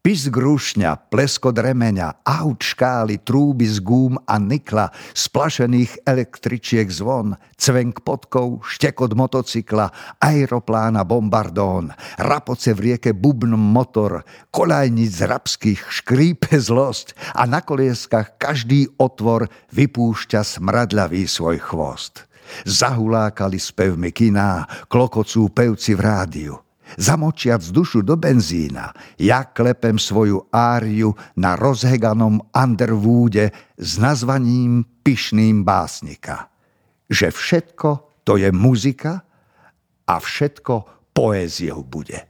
Pis 0.03 0.27
grúšňa, 0.27 1.12
pleskot 1.12 1.55
remeňa, 1.55 2.24
aut 2.24 2.63
škály, 2.63 3.19
trúby 3.24 3.67
z 3.67 3.83
gúm 3.83 4.15
a 4.24 4.39
nikla, 4.39 4.91
splašených 5.12 6.03
električiek 6.03 6.88
zvon, 6.88 7.36
cvenk 7.59 8.03
podkov, 8.07 8.63
štekot 8.63 9.15
motocykla, 9.15 10.19
aeroplána 10.19 11.03
bombardón, 11.03 11.91
rapoce 12.19 12.71
v 12.71 12.91
rieke 12.91 13.12
bubn 13.12 13.55
motor, 13.55 14.24
kolajnic 14.51 15.12
z 15.12 15.27
rabských 15.27 15.81
škrípe 15.91 16.55
zlosť 16.55 17.15
a 17.36 17.43
na 17.43 17.63
kolieskach 17.63 18.36
každý 18.39 18.88
otvor 19.00 19.47
vypúšťa 19.75 20.43
smradľavý 20.43 21.24
svoj 21.27 21.59
chvost. 21.59 22.26
Zahulákali 22.66 23.60
spevmi 23.60 24.12
kiná, 24.12 24.66
klokocú 24.88 25.51
pevci 25.51 25.94
v 25.94 26.01
rádiu. 26.01 26.56
Zamočiac 26.96 27.60
dušu 27.68 28.00
do 28.00 28.16
benzína, 28.16 28.96
ja 29.20 29.44
klepem 29.44 30.00
svoju 30.00 30.48
áriu 30.56 31.12
na 31.36 31.60
rozheganom 31.60 32.39
Underwoode 32.56 33.51
s 33.75 34.00
nazvaním 34.00 34.88
pyšným 35.04 35.68
básnika. 35.68 36.48
Že 37.12 37.27
všetko 37.36 37.89
to 38.24 38.39
je 38.39 38.48
muzika 38.56 39.20
a 40.08 40.16
všetko 40.16 40.74
poéziou 41.12 41.84
bude. 41.84 42.24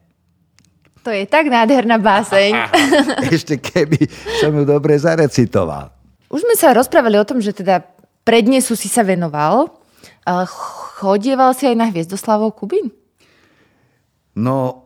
To 1.06 1.14
je 1.14 1.24
tak 1.24 1.48
nádherná 1.48 2.02
báseň. 2.02 2.52
Ešte 3.38 3.62
keby 3.62 4.10
som 4.44 4.52
ju 4.52 4.68
dobre 4.68 4.98
zarecitoval. 5.00 5.94
Už 6.28 6.44
sme 6.44 6.56
sa 6.60 6.76
rozprávali 6.76 7.16
o 7.16 7.24
tom, 7.24 7.40
že 7.40 7.56
teda 7.56 7.80
prednesu 8.28 8.76
si 8.76 8.92
sa 8.92 9.08
venoval. 9.08 9.72
Chodieval 11.00 11.56
si 11.56 11.72
aj 11.72 11.76
na 11.80 11.88
Hviezdoslavov 11.88 12.60
Kubín? 12.60 12.92
No, 14.38 14.86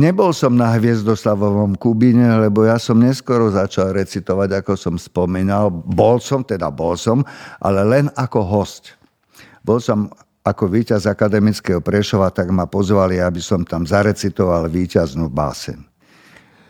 nebol 0.00 0.32
som 0.32 0.56
na 0.56 0.72
Hviezdoslavovom 0.80 1.76
Kubíne, 1.76 2.40
lebo 2.40 2.64
ja 2.64 2.80
som 2.80 2.96
neskoro 2.96 3.52
začal 3.52 3.92
recitovať, 3.92 4.64
ako 4.64 4.72
som 4.80 4.94
spomínal. 4.96 5.68
Bol 5.68 6.16
som, 6.24 6.40
teda 6.40 6.72
bol 6.72 6.96
som, 6.96 7.20
ale 7.60 7.84
len 7.84 8.08
ako 8.16 8.40
host. 8.40 8.96
Bol 9.60 9.76
som 9.76 10.08
ako 10.48 10.72
víťaz 10.72 11.04
akademického 11.04 11.84
Prešova, 11.84 12.32
tak 12.32 12.48
ma 12.48 12.64
pozvali, 12.64 13.20
aby 13.20 13.44
som 13.44 13.60
tam 13.60 13.84
zarecitoval 13.84 14.72
víťaznú 14.72 15.28
básen. 15.28 15.84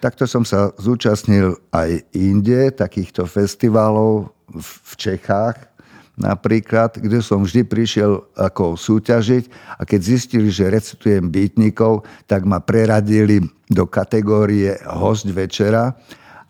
Takto 0.02 0.26
som 0.26 0.42
sa 0.42 0.74
zúčastnil 0.82 1.54
aj 1.70 2.02
inde, 2.18 2.74
takýchto 2.74 3.30
festivalov 3.30 4.34
v 4.50 4.92
Čechách, 4.98 5.71
napríklad, 6.16 7.00
kde 7.00 7.24
som 7.24 7.44
vždy 7.44 7.64
prišiel 7.64 8.20
ako 8.36 8.76
súťažiť 8.76 9.76
a 9.80 9.82
keď 9.88 10.00
zistili, 10.00 10.48
že 10.52 10.72
recitujem 10.72 11.32
bytníkov, 11.32 12.04
tak 12.28 12.44
ma 12.44 12.60
preradili 12.60 13.40
do 13.72 13.88
kategórie 13.88 14.76
host 14.84 15.24
večera 15.32 15.96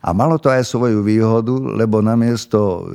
a 0.02 0.10
malo 0.10 0.34
to 0.42 0.50
aj 0.50 0.66
svoju 0.66 1.06
výhodu, 1.06 1.54
lebo 1.78 2.02
namiesto 2.02 2.90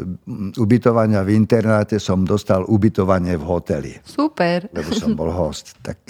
ubytovania 0.60 1.24
v 1.24 1.40
internáte 1.40 2.04
som 2.04 2.28
dostal 2.28 2.68
ubytovanie 2.68 3.40
v 3.40 3.44
hoteli. 3.48 3.92
Super. 4.04 4.68
Lebo 4.76 4.92
som 4.92 5.16
bol 5.16 5.32
host. 5.32 5.80
Tak 5.80 6.04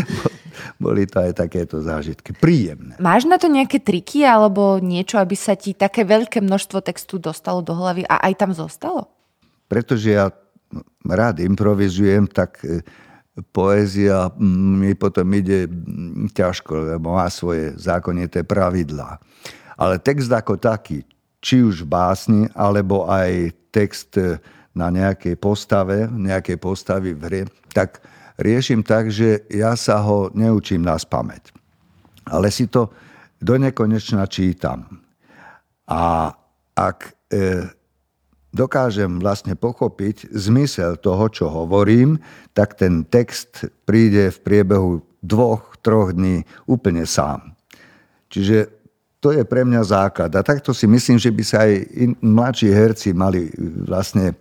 boli 0.84 1.04
to 1.04 1.20
aj 1.20 1.44
takéto 1.44 1.84
zážitky. 1.84 2.32
Príjemné. 2.32 2.96
Máš 2.96 3.28
na 3.28 3.36
to 3.36 3.52
nejaké 3.52 3.84
triky 3.84 4.24
alebo 4.24 4.80
niečo, 4.80 5.20
aby 5.20 5.36
sa 5.36 5.60
ti 5.60 5.76
také 5.76 6.08
veľké 6.08 6.40
množstvo 6.40 6.80
textu 6.80 7.20
dostalo 7.20 7.60
do 7.60 7.76
hlavy 7.76 8.08
a 8.08 8.24
aj 8.24 8.34
tam 8.40 8.50
zostalo? 8.56 9.13
Pretože 9.74 10.14
ja 10.14 10.30
rád 11.02 11.42
improvizujem, 11.42 12.30
tak 12.30 12.62
e, 12.62 12.78
poézia 13.50 14.30
mi 14.38 14.94
potom 14.94 15.26
ide 15.34 15.66
ťažko, 16.30 16.94
lebo 16.94 17.18
má 17.18 17.26
svoje 17.26 17.74
zákonité 17.74 18.46
pravidlá. 18.46 19.18
Ale 19.74 19.98
text 19.98 20.30
ako 20.30 20.62
taký, 20.62 21.02
či 21.42 21.66
už 21.66 21.82
básni, 21.82 22.46
alebo 22.54 23.10
aj 23.10 23.50
text 23.74 24.14
e, 24.14 24.38
na 24.78 24.94
nejakej 24.94 25.34
postave, 25.42 26.06
nejakej 26.06 26.54
postavy 26.62 27.10
v 27.10 27.22
hre, 27.26 27.42
tak 27.74 27.98
riešim 28.38 28.86
tak, 28.86 29.10
že 29.10 29.42
ja 29.50 29.74
sa 29.74 29.98
ho 30.06 30.30
neučím 30.30 30.86
na 30.86 30.94
spameť. 30.94 31.50
Ale 32.30 32.46
si 32.54 32.70
to 32.70 32.94
do 33.42 33.58
nekonečna 33.58 34.30
čítam. 34.30 34.86
A 35.90 36.30
ak 36.78 36.98
e, 37.26 37.82
dokážem 38.54 39.18
vlastne 39.18 39.58
pochopiť 39.58 40.30
zmysel 40.30 40.96
toho, 41.02 41.26
čo 41.28 41.50
hovorím, 41.50 42.22
tak 42.54 42.78
ten 42.78 43.02
text 43.02 43.66
príde 43.82 44.30
v 44.30 44.38
priebehu 44.40 44.90
dvoch, 45.20 45.74
troch 45.82 46.14
dní 46.14 46.46
úplne 46.70 47.02
sám. 47.04 47.52
Čiže 48.30 48.70
to 49.18 49.32
je 49.32 49.42
pre 49.42 49.64
mňa 49.64 49.82
základ. 49.88 50.30
A 50.36 50.44
takto 50.44 50.76
si 50.76 50.84
myslím, 50.84 51.16
že 51.18 51.32
by 51.32 51.42
sa 51.42 51.64
aj 51.64 51.72
mladší 52.20 52.68
herci 52.68 53.16
mali 53.16 53.48
vlastne 53.88 54.32
e, 54.32 54.34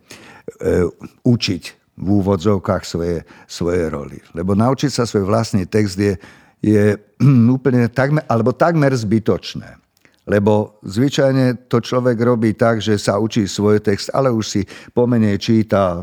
učiť 1.24 1.63
v 1.93 2.08
úvodzovkách 2.20 2.84
svoje, 2.84 3.24
svoje 3.48 3.88
roli. 3.88 4.20
Lebo 4.36 4.58
naučiť 4.58 4.91
sa 4.91 5.08
svoj 5.08 5.29
vlastný 5.29 5.63
text 5.63 5.96
je, 5.96 6.20
je 6.60 7.00
úplne 7.55 7.88
takmer, 7.88 8.27
alebo 8.27 8.51
takmer 8.51 8.91
zbytočné. 8.91 9.82
Lebo 10.23 10.79
zvyčajne 10.87 11.67
to 11.67 11.83
človek 11.83 12.15
robí 12.23 12.55
tak, 12.55 12.79
že 12.79 12.95
sa 12.95 13.19
učí 13.19 13.43
svoj 13.43 13.83
text, 13.83 14.07
ale 14.15 14.31
už 14.31 14.45
si 14.47 14.61
pomenej 14.95 15.35
číta 15.35 15.99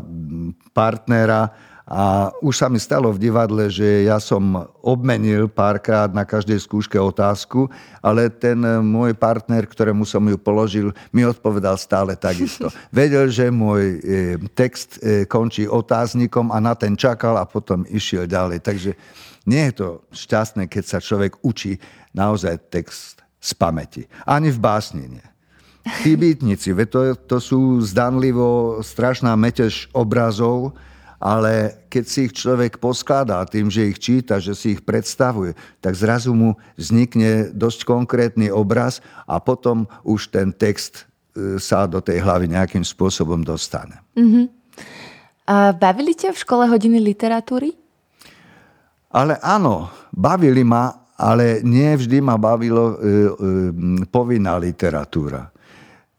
partnera 0.77 1.49
a 1.91 2.31
už 2.39 2.55
sa 2.55 2.71
mi 2.71 2.79
stalo 2.79 3.11
v 3.11 3.19
divadle, 3.19 3.67
že 3.67 4.07
ja 4.07 4.15
som 4.21 4.63
obmenil 4.79 5.51
párkrát 5.51 6.07
na 6.07 6.23
každej 6.23 6.63
skúške 6.63 6.95
otázku, 6.95 7.67
ale 7.99 8.31
ten 8.31 8.55
môj 8.79 9.11
partner, 9.11 9.67
ktorému 9.67 10.07
som 10.07 10.23
ju 10.23 10.39
položil, 10.39 10.95
mi 11.11 11.27
odpovedal 11.27 11.75
stále 11.75 12.15
takisto. 12.15 12.71
Vedel, 12.95 13.27
že 13.27 13.51
môj 13.51 13.99
e, 13.99 14.39
text 14.55 15.03
e, 15.03 15.27
končí 15.27 15.67
otáznikom 15.67 16.55
a 16.55 16.63
na 16.63 16.79
ten 16.79 16.95
čakal 16.95 17.35
a 17.35 17.43
potom 17.43 17.83
išiel 17.89 18.23
ďalej. 18.23 18.63
Takže 18.63 18.91
nie 19.49 19.67
je 19.67 19.73
to 19.75 19.87
šťastné, 20.15 20.71
keď 20.71 20.83
sa 20.85 21.03
človek 21.03 21.43
učí 21.43 21.75
naozaj 22.15 22.71
text 22.71 23.19
z 23.41 23.51
pamäti. 23.57 24.05
Ani 24.29 24.53
v 24.53 24.59
básni 24.61 25.09
nie. 25.09 25.25
Tí 26.05 26.13
bytnici, 26.13 26.77
to, 26.93 27.17
to 27.25 27.37
sú 27.41 27.81
zdanlivo 27.81 28.79
strašná 28.85 29.33
metež 29.33 29.89
obrazov, 29.97 30.77
ale 31.21 31.85
keď 31.89 32.03
si 32.05 32.19
ich 32.29 32.33
človek 32.37 32.77
poskladá 32.77 33.45
tým, 33.49 33.69
že 33.69 33.89
ich 33.89 33.97
číta, 33.97 34.37
že 34.37 34.53
si 34.53 34.77
ich 34.77 34.81
predstavuje, 34.85 35.57
tak 35.81 35.93
zrazu 35.93 36.33
mu 36.33 36.57
vznikne 36.77 37.49
dosť 37.53 37.85
konkrétny 37.85 38.53
obraz 38.53 39.01
a 39.25 39.37
potom 39.37 39.89
už 40.05 40.33
ten 40.33 40.49
text 40.53 41.09
e, 41.33 41.57
sa 41.57 41.85
do 41.85 42.01
tej 42.01 42.25
hlavy 42.25 42.49
nejakým 42.49 42.81
spôsobom 42.81 43.41
dostane. 43.45 44.01
Uh-huh. 44.17 44.49
A 45.45 45.73
bavili 45.77 46.17
ťa 46.17 46.33
v 46.33 46.41
škole 46.41 46.65
hodiny 46.65 46.97
literatúry? 46.97 47.73
Ale 49.13 49.37
áno, 49.45 49.93
bavili 50.09 50.65
ma, 50.65 51.00
ale 51.21 51.61
nie 51.61 51.93
vždy 51.93 52.17
ma 52.17 52.41
bavilo 52.41 52.85
e, 52.89 52.93
e, 52.93 53.07
povinná 54.09 54.57
literatúra. 54.57 55.53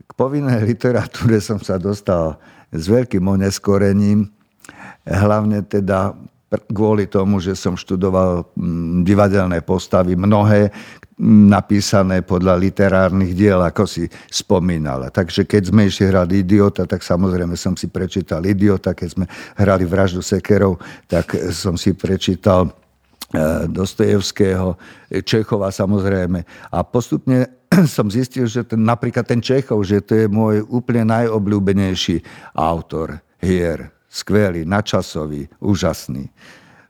K 0.07 0.11
povinnej 0.15 0.63
literatúre 0.71 1.43
som 1.43 1.59
sa 1.59 1.75
dostal 1.83 2.39
s 2.71 2.87
veľkým 2.87 3.27
oneskorením, 3.27 4.31
hlavne 5.03 5.67
teda 5.67 6.15
kvôli 6.71 7.09
tomu, 7.09 7.41
že 7.41 7.57
som 7.57 7.75
študoval 7.75 8.45
divadelné 9.03 9.65
postavy, 9.65 10.15
mnohé 10.15 10.69
napísané 11.23 12.21
podľa 12.25 12.59
literárnych 12.59 13.33
diel, 13.33 13.63
ako 13.63 13.87
si 13.87 14.05
spomínala. 14.29 15.09
Takže 15.09 15.47
keď 15.47 15.63
sme 15.71 15.87
išli 15.87 16.11
hrať 16.11 16.29
Idiota, 16.35 16.83
tak 16.85 17.05
samozrejme 17.05 17.55
som 17.55 17.79
si 17.79 17.87
prečítal 17.87 18.43
Idiota. 18.43 18.93
Keď 18.97 19.09
sme 19.09 19.25
hrali 19.55 19.87
Vraždu 19.87 20.21
sekerov, 20.21 20.83
tak 21.07 21.33
som 21.55 21.79
si 21.79 21.95
prečítal 21.95 22.75
Dostojevského, 23.73 24.77
Čechova 25.25 25.73
samozrejme. 25.73 26.45
A 26.69 26.79
postupne 26.85 27.49
som 27.97 28.13
zistil, 28.13 28.45
že 28.45 28.65
ten, 28.69 28.85
napríklad 28.85 29.25
ten 29.25 29.41
Čechov, 29.41 29.85
že 29.89 30.05
to 30.05 30.13
je 30.15 30.27
môj 30.29 30.65
úplne 30.69 31.09
najobľúbenejší 31.09 32.21
autor 32.53 33.21
hier. 33.41 33.89
Skvelý, 34.13 34.69
načasový, 34.69 35.49
úžasný. 35.65 36.29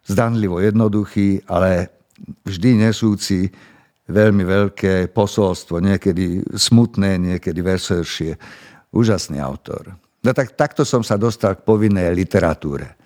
Zdanlivo 0.02 0.58
jednoduchý, 0.58 1.46
ale 1.46 1.86
vždy 2.42 2.90
nesúci 2.90 3.46
veľmi 4.10 4.42
veľké 4.42 5.14
posolstvo, 5.14 5.78
niekedy 5.78 6.42
smutné, 6.58 7.22
niekedy 7.22 7.62
veselšie. 7.62 8.34
Úžasný 8.90 9.38
autor. 9.38 9.94
No 10.22 10.30
tak, 10.34 10.58
takto 10.58 10.82
som 10.82 11.06
sa 11.06 11.14
dostal 11.14 11.58
k 11.58 11.66
povinnej 11.66 12.10
literatúre. 12.10 12.98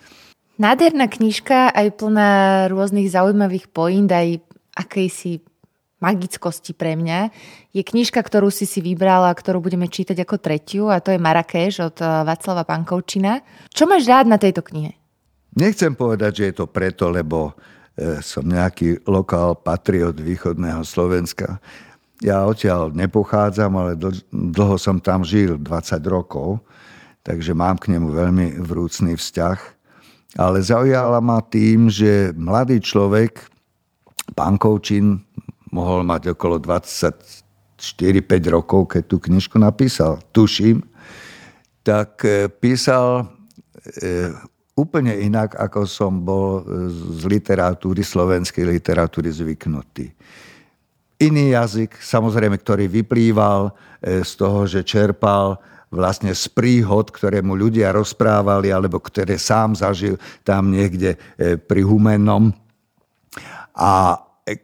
Nádherná 0.56 1.04
knižka, 1.04 1.68
aj 1.68 2.00
plná 2.00 2.30
rôznych 2.72 3.12
zaujímavých 3.12 3.68
point, 3.68 4.08
aj 4.08 4.40
akejsi 4.72 5.44
magickosti 6.00 6.76
pre 6.76 6.96
mňa. 6.96 7.32
Je 7.72 7.84
knižka, 7.84 8.20
ktorú 8.20 8.52
si 8.52 8.68
si 8.68 8.84
vybrala, 8.84 9.32
ktorú 9.32 9.64
budeme 9.64 9.88
čítať 9.88 10.16
ako 10.16 10.36
tretiu 10.40 10.84
a 10.92 11.00
to 11.00 11.12
je 11.12 11.20
Marrakeš 11.20 11.92
od 11.92 11.96
eh, 12.00 12.08
Václava 12.24 12.64
Pankovčina. 12.68 13.40
Čo 13.72 13.88
máš 13.88 14.08
rád 14.08 14.28
na 14.28 14.36
tejto 14.36 14.60
knihe? 14.64 14.96
Nechcem 15.56 15.96
povedať, 15.96 16.32
že 16.40 16.44
je 16.52 16.54
to 16.60 16.66
preto, 16.68 17.08
lebo 17.08 17.52
eh, 17.96 18.20
som 18.20 18.44
nejaký 18.44 19.04
lokál 19.08 19.56
patriot 19.56 20.16
východného 20.16 20.84
Slovenska. 20.84 21.60
Ja 22.24 22.48
odtiaľ 22.48 22.96
nepochádzam, 22.96 23.72
ale 23.76 23.92
dlho 24.32 24.76
som 24.80 24.96
tam 25.04 25.20
žil, 25.20 25.60
20 25.60 26.00
rokov, 26.08 26.64
takže 27.20 27.52
mám 27.52 27.76
k 27.76 27.92
nemu 27.92 28.08
veľmi 28.08 28.46
vrúcný 28.64 29.20
vzťah 29.20 29.75
ale 30.34 30.58
zaujala 30.58 31.22
ma 31.22 31.38
tým, 31.38 31.86
že 31.86 32.34
mladý 32.34 32.82
človek, 32.82 33.46
pán 34.34 34.58
Koučin, 34.58 35.22
mohol 35.70 36.02
mať 36.02 36.34
okolo 36.34 36.58
24-5 36.58 37.22
rokov, 38.50 38.96
keď 38.96 39.02
tú 39.06 39.16
knižku 39.22 39.60
napísal, 39.60 40.18
tuším, 40.34 40.82
tak 41.86 42.26
e, 42.26 42.50
písal 42.50 43.22
e, 44.02 44.34
úplne 44.74 45.14
inak, 45.22 45.54
ako 45.54 45.86
som 45.86 46.24
bol 46.26 46.66
e, 46.66 46.90
z 46.90 47.22
literatúry, 47.30 48.02
slovenskej 48.02 48.66
literatúry 48.66 49.30
zvyknutý. 49.30 50.10
Iný 51.16 51.56
jazyk, 51.56 51.96
samozrejme, 51.96 52.60
ktorý 52.60 52.92
vyplýval 52.92 53.72
z 54.04 54.32
toho, 54.36 54.68
že 54.68 54.84
čerpal 54.84 55.56
vlastne 55.90 56.34
z 56.34 56.46
príhod, 56.50 57.08
ktoré 57.08 57.40
mu 57.40 57.54
ľudia 57.54 57.94
rozprávali 57.94 58.74
alebo 58.74 58.98
ktoré 58.98 59.38
sám 59.38 59.78
zažil 59.78 60.18
tam 60.42 60.74
niekde 60.74 61.14
e, 61.38 61.56
pri 61.56 61.86
Humennom. 61.86 62.50
A 63.76 64.18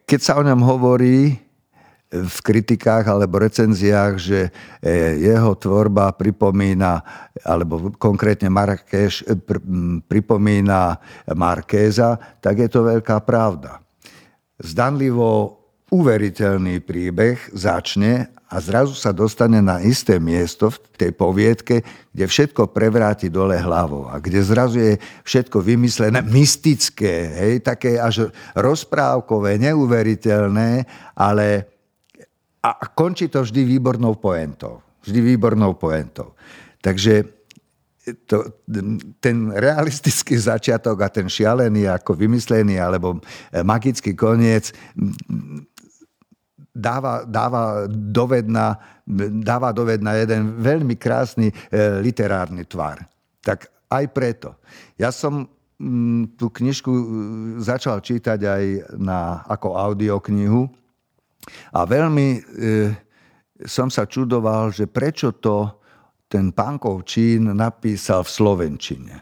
keď 0.06 0.20
sa 0.20 0.35
o 0.38 0.42
ňom 0.42 0.61
hovorí 0.66 1.38
v 2.12 2.38
kritikách 2.44 3.08
alebo 3.08 3.40
recenziách, 3.40 4.14
že 4.20 4.40
e, 4.85 4.90
jeho 5.22 5.56
tvorba 5.56 6.12
pripomína, 6.12 7.00
alebo 7.40 7.94
konkrétne 7.96 8.52
Marrakeš 8.52 9.24
e, 9.24 9.32
pripomína 10.04 11.00
Markéza, 11.32 12.20
tak 12.44 12.61
je 12.61 12.68
to 12.68 12.85
veľká 12.85 13.16
pravda. 13.24 13.80
Zdanlivo 14.61 15.62
uveriteľný 15.92 16.81
príbeh 16.81 17.52
začne 17.52 18.33
a 18.48 18.57
zrazu 18.61 18.96
sa 18.96 19.12
dostane 19.12 19.61
na 19.61 19.85
isté 19.85 20.16
miesto 20.16 20.72
v 20.72 20.81
tej 20.96 21.12
poviedke, 21.12 21.85
kde 22.12 22.24
všetko 22.24 22.72
prevráti 22.72 23.28
dole 23.28 23.61
hlavou 23.61 24.09
a 24.09 24.16
kde 24.16 24.40
zrazu 24.40 24.81
je 24.81 24.94
všetko 25.24 25.61
vymyslené 25.61 26.24
mystické, 26.24 27.28
hej, 27.33 27.55
také 27.61 28.00
až 28.00 28.33
rozprávkové, 28.57 29.61
neuveriteľné, 29.61 30.88
ale 31.12 31.68
a 32.62 32.87
končí 32.94 33.26
to 33.26 33.42
vždy 33.42 33.66
výbornou 33.66 34.14
poentou. 34.14 34.78
Vždy 35.02 35.35
výbornou 35.35 35.74
poentou. 35.74 36.38
Takže 36.78 37.26
to, 38.26 38.62
ten 39.18 39.50
realistický 39.50 40.35
začiatok 40.35 40.98
a 41.02 41.09
ten 41.11 41.31
šialený 41.31 41.87
ako 41.87 42.18
vymyslený 42.18 42.78
alebo 42.78 43.22
magický 43.62 44.14
koniec 44.14 44.74
dáva, 46.72 47.28
dáva, 47.28 47.85
doved 47.88 48.48
na, 48.48 48.80
dáva 49.44 49.72
doved 49.72 50.00
na 50.00 50.16
jeden 50.16 50.56
veľmi 50.58 50.96
krásny 50.96 51.52
e, 51.52 51.54
literárny 52.00 52.64
tvar. 52.64 53.04
Tak 53.44 53.68
aj 53.92 54.04
preto. 54.16 54.56
Ja 54.96 55.12
som 55.12 55.44
mm, 55.76 56.40
tú 56.40 56.48
knižku 56.48 56.92
e, 56.92 57.04
začal 57.61 58.00
čítať 58.00 58.40
aj 58.40 58.64
na, 58.96 59.44
ako 59.46 59.76
audioknihu 59.76 60.64
a 61.76 61.80
veľmi 61.85 62.28
e, 62.32 62.40
som 63.68 63.92
sa 63.92 64.08
čudoval, 64.08 64.72
že 64.72 64.88
prečo 64.88 65.37
to 65.38 65.82
ten 66.26 66.50
pánkov 66.56 67.04
Čín 67.04 67.52
napísal 67.52 68.24
v 68.24 68.32
Slovenčine. 68.32 69.16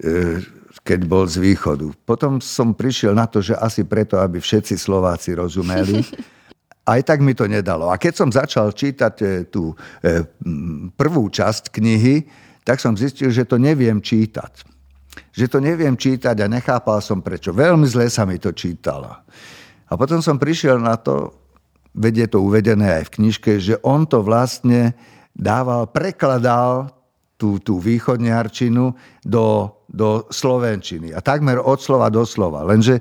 E, 0.00 0.40
keď 0.86 1.00
bol 1.06 1.26
z 1.26 1.42
východu. 1.42 1.90
Potom 2.06 2.38
som 2.38 2.70
prišiel 2.72 3.12
na 3.12 3.26
to, 3.26 3.42
že 3.42 3.58
asi 3.58 3.82
preto, 3.82 4.22
aby 4.22 4.38
všetci 4.38 4.78
Slováci 4.78 5.34
rozumeli. 5.34 6.02
Aj 6.90 7.00
tak 7.02 7.22
mi 7.22 7.34
to 7.34 7.46
nedalo. 7.50 7.90
A 7.90 7.98
keď 8.00 8.12
som 8.14 8.30
začal 8.30 8.72
čítať 8.74 9.14
e, 9.20 9.24
tú 9.46 9.74
e, 10.02 10.24
prvú 10.96 11.28
časť 11.30 11.70
knihy, 11.70 12.26
tak 12.66 12.82
som 12.82 12.98
zistil, 12.98 13.30
že 13.30 13.46
to 13.46 13.58
neviem 13.58 14.02
čítať. 14.02 14.66
Že 15.34 15.46
to 15.50 15.58
neviem 15.58 15.94
čítať 15.94 16.34
a 16.38 16.50
nechápal 16.50 16.98
som 17.02 17.22
prečo. 17.22 17.54
Veľmi 17.54 17.86
zle 17.86 18.10
sa 18.10 18.26
mi 18.26 18.38
to 18.38 18.50
čítalo. 18.54 19.10
A 19.90 19.92
potom 19.98 20.22
som 20.22 20.38
prišiel 20.38 20.78
na 20.78 20.94
to, 20.94 21.34
vedie 21.94 22.30
to 22.30 22.38
uvedené 22.42 23.02
aj 23.02 23.10
v 23.10 23.14
knižke, 23.18 23.52
že 23.58 23.78
on 23.82 24.06
to 24.06 24.22
vlastne 24.22 24.94
dával, 25.34 25.90
prekladal 25.90 26.94
tú, 27.40 27.56
tú 27.56 27.80
východniarčinu 27.80 28.92
do, 29.24 29.72
do 29.88 30.28
slovenčiny. 30.28 31.16
A 31.16 31.24
takmer 31.24 31.56
od 31.56 31.80
slova 31.80 32.12
do 32.12 32.28
slova. 32.28 32.68
Lenže 32.68 33.00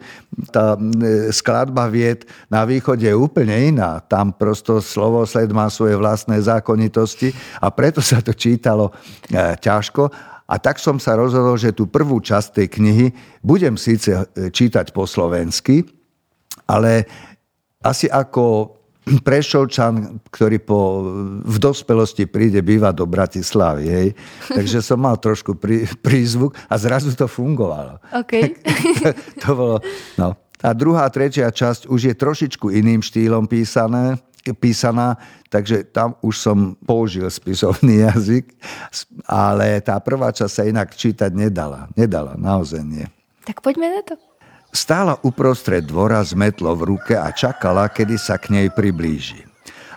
tá 0.56 0.80
e, 0.80 1.28
skladba 1.36 1.91
vied 1.91 2.23
na 2.47 2.63
východe 2.63 3.04
je 3.04 3.12
úplne 3.12 3.75
iná. 3.75 3.99
Tam 3.99 4.32
prosto 4.32 4.80
slovosled 4.80 5.52
má 5.52 5.67
svoje 5.67 5.99
vlastné 5.99 6.39
zákonitosti 6.39 7.36
a 7.60 7.67
preto 7.67 7.99
sa 7.99 8.23
to 8.23 8.32
čítalo 8.32 8.95
e, 9.28 9.60
ťažko. 9.60 10.08
A 10.49 10.56
tak 10.58 10.80
som 10.80 10.97
sa 10.97 11.19
rozhodol, 11.19 11.60
že 11.60 11.75
tú 11.75 11.91
prvú 11.91 12.23
časť 12.23 12.63
tej 12.63 12.67
knihy 12.80 13.08
budem 13.43 13.75
síce 13.75 14.15
e, 14.15 14.47
čítať 14.47 14.95
po 14.95 15.04
slovensky, 15.04 15.84
ale 16.63 17.04
asi 17.84 18.08
ako 18.08 18.79
Prešovčan, 19.08 20.22
ktorý 20.30 20.62
po, 20.62 20.80
v 21.42 21.58
dospelosti 21.58 22.30
príde 22.30 22.62
bývať 22.62 22.94
do 23.00 23.06
Bratislavy. 23.10 23.86
Hej. 23.90 24.08
Takže 24.52 24.86
som 24.86 25.02
mal 25.02 25.18
trošku 25.18 25.58
prí, 25.58 25.90
prízvuk 26.04 26.54
a 26.70 26.76
zrazu 26.78 27.16
to 27.18 27.26
fungovalo. 27.26 27.98
Okay. 28.14 28.54
to, 29.02 29.10
to 29.42 29.50
bolo, 29.56 29.78
no. 30.20 30.38
A 30.60 30.76
druhá, 30.76 31.08
tretia 31.08 31.48
časť 31.48 31.88
už 31.88 32.12
je 32.12 32.14
trošičku 32.14 32.68
iným 32.70 33.00
štýlom 33.00 33.48
písané, 33.48 34.20
písaná, 34.60 35.16
takže 35.48 35.88
tam 35.88 36.20
už 36.20 36.36
som 36.36 36.58
použil 36.84 37.26
spisovný 37.32 38.04
jazyk, 38.12 38.52
ale 39.26 39.80
tá 39.80 39.98
prvá 40.04 40.36
časť 40.36 40.54
sa 40.54 40.64
inak 40.68 40.94
čítať 40.94 41.32
nedala. 41.32 41.88
Nedala, 41.96 42.36
naozaj 42.36 42.84
nie. 42.84 43.08
Tak 43.48 43.64
poďme 43.64 43.90
na 43.90 44.02
to. 44.06 44.29
Stála 44.70 45.18
uprostred 45.26 45.82
dvora 45.82 46.22
s 46.22 46.38
metlou 46.38 46.78
v 46.78 46.94
ruke 46.94 47.18
a 47.18 47.34
čakala, 47.34 47.90
kedy 47.90 48.22
sa 48.22 48.38
k 48.38 48.54
nej 48.54 48.68
priblíži. 48.70 49.50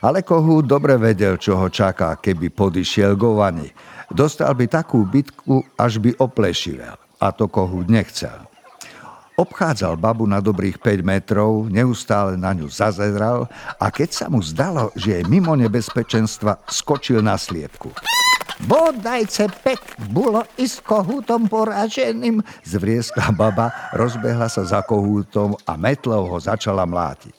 Ale 0.03 0.25
kohút 0.25 0.67
dobre 0.67 0.99
vedel, 0.99 1.39
čo 1.39 1.55
ho 1.61 1.69
čaká, 1.71 2.19
keby 2.19 2.51
podišiel 2.51 3.15
go 3.15 3.39
vani. 3.39 3.71
Dostal 4.11 4.57
by 4.57 4.67
takú 4.67 5.05
bitku, 5.07 5.63
až 5.77 6.03
by 6.03 6.17
oplešivel. 6.19 6.97
A 7.23 7.31
to 7.31 7.47
kohút 7.47 7.87
nechcel. 7.87 8.49
Obchádzal 9.39 9.97
babu 9.97 10.29
na 10.29 10.45
dobrých 10.45 10.77
5 10.77 11.01
metrov, 11.05 11.71
neustále 11.73 12.37
na 12.37 12.53
ňu 12.53 12.69
zazeral 12.69 13.49
a 13.81 13.89
keď 13.89 14.11
sa 14.13 14.27
mu 14.29 14.45
zdalo, 14.45 14.93
že 14.93 15.21
je 15.21 15.23
mimo 15.25 15.57
nebezpečenstva, 15.57 16.61
skočil 16.69 17.25
na 17.25 17.41
sliepku. 17.41 17.89
Bodajce 18.63 19.51
pek, 19.67 19.83
bolo 20.15 20.47
i 20.55 20.71
s 20.71 20.79
kohútom 20.79 21.51
poraženým, 21.51 22.39
zvrieskla 22.63 23.35
baba, 23.35 23.75
rozbehla 23.91 24.47
sa 24.47 24.63
za 24.63 24.81
kohútom 24.87 25.59
a 25.67 25.75
metlou 25.75 26.31
ho 26.31 26.39
začala 26.39 26.87
mlátiť. 26.87 27.35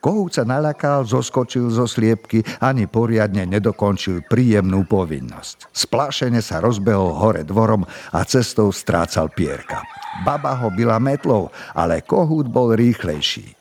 Kohút 0.00 0.38
sa 0.38 0.48
nalakal, 0.48 1.04
zoskočil 1.04 1.68
zo 1.68 1.84
sliepky, 1.84 2.40
ani 2.64 2.88
poriadne 2.88 3.44
nedokončil 3.44 4.24
príjemnú 4.26 4.88
povinnosť. 4.88 5.68
Splášene 5.74 6.40
sa 6.40 6.62
rozbehol 6.62 7.18
hore 7.18 7.42
dvorom 7.44 7.84
a 8.14 8.20
cestou 8.24 8.72
strácal 8.72 9.28
pierka. 9.28 9.84
Baba 10.24 10.56
ho 10.56 10.72
byla 10.72 10.96
metlou, 10.98 11.52
ale 11.76 12.00
kohút 12.00 12.48
bol 12.48 12.72
rýchlejší. 12.72 13.59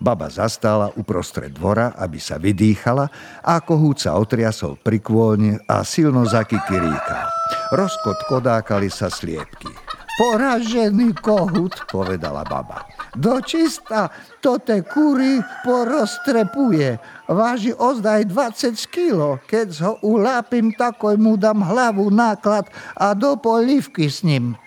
Baba 0.00 0.32
zastála 0.32 0.96
uprostred 0.96 1.52
dvora, 1.52 1.92
aby 1.92 2.16
sa 2.16 2.40
vydýchala 2.40 3.12
a 3.44 3.60
kohút 3.60 4.00
sa 4.00 4.16
otriasol 4.16 4.80
pri 4.80 4.96
kôlni 4.96 5.60
a 5.68 5.84
silno 5.84 6.24
zakikiríkal. 6.24 7.28
Rozkot 7.76 8.24
kodákali 8.24 8.88
sa 8.88 9.12
sliepky. 9.12 9.68
Poražený 10.16 11.16
kohút, 11.20 11.84
povedala 11.92 12.44
baba. 12.48 12.88
Dočista 13.12 14.08
to 14.40 14.56
te 14.60 14.84
kúry 14.84 15.40
poroztrepuje. 15.64 16.96
Váži 17.28 17.72
ozdaj 17.76 18.28
20 18.28 18.76
kilo. 18.88 19.40
Keď 19.48 19.68
ho 19.84 19.92
ulápim, 20.04 20.72
takoj 20.76 21.16
mu 21.20 21.40
dám 21.40 21.64
hlavu 21.64 22.08
náklad 22.12 22.68
a 22.96 23.12
do 23.12 23.36
polívky 23.36 24.08
s 24.08 24.24
ním. 24.24 24.60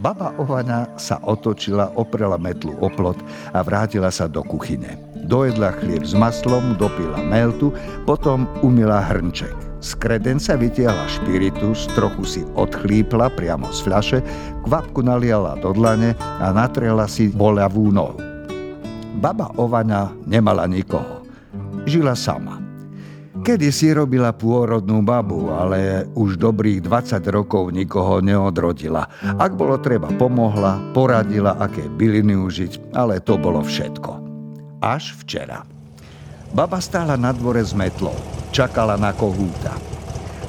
Baba 0.00 0.32
Ovana 0.40 0.88
sa 0.96 1.20
otočila, 1.28 1.92
oprela 1.92 2.40
metlu 2.40 2.72
o 2.80 2.88
plot 2.88 3.20
a 3.52 3.60
vrátila 3.60 4.08
sa 4.08 4.24
do 4.24 4.40
kuchyne. 4.40 4.96
Dojedla 5.28 5.76
chlieb 5.76 6.08
s 6.08 6.16
maslom, 6.16 6.72
dopila 6.80 7.20
meltu, 7.20 7.68
potom 8.08 8.48
umila 8.64 9.04
hrnček. 9.04 9.52
Z 9.84 10.00
kredenca 10.00 10.56
vytiahla 10.56 11.04
špiritus, 11.04 11.84
trochu 11.92 12.24
si 12.24 12.40
odchlípla 12.56 13.28
priamo 13.36 13.68
z 13.68 13.78
fľaše, 13.84 14.18
kvapku 14.64 15.04
naliala 15.04 15.60
do 15.60 15.76
dlane 15.76 16.16
a 16.16 16.48
natrela 16.48 17.04
si 17.04 17.28
bolavú 17.28 17.92
nohu. 17.92 18.16
Baba 19.20 19.52
Ovana 19.60 20.16
nemala 20.24 20.64
nikoho. 20.64 21.28
Žila 21.84 22.16
sama. 22.16 22.59
Kedy 23.40 23.72
si 23.72 23.88
robila 23.88 24.36
pôrodnú 24.36 25.00
babu, 25.00 25.48
ale 25.48 26.04
už 26.12 26.36
dobrých 26.36 26.84
20 26.84 27.24
rokov 27.32 27.72
nikoho 27.72 28.20
neodrodila. 28.20 29.08
Ak 29.40 29.56
bolo 29.56 29.80
treba, 29.80 30.12
pomohla, 30.12 30.92
poradila, 30.92 31.56
aké 31.56 31.88
byliny 31.88 32.36
užiť, 32.36 32.92
ale 32.92 33.24
to 33.24 33.40
bolo 33.40 33.64
všetko. 33.64 34.12
Až 34.84 35.16
včera. 35.24 35.64
Baba 36.52 36.84
stála 36.84 37.16
na 37.16 37.32
dvore 37.32 37.64
s 37.64 37.72
metlou, 37.72 38.12
čakala 38.52 39.00
na 39.00 39.16
kohúta. 39.16 39.72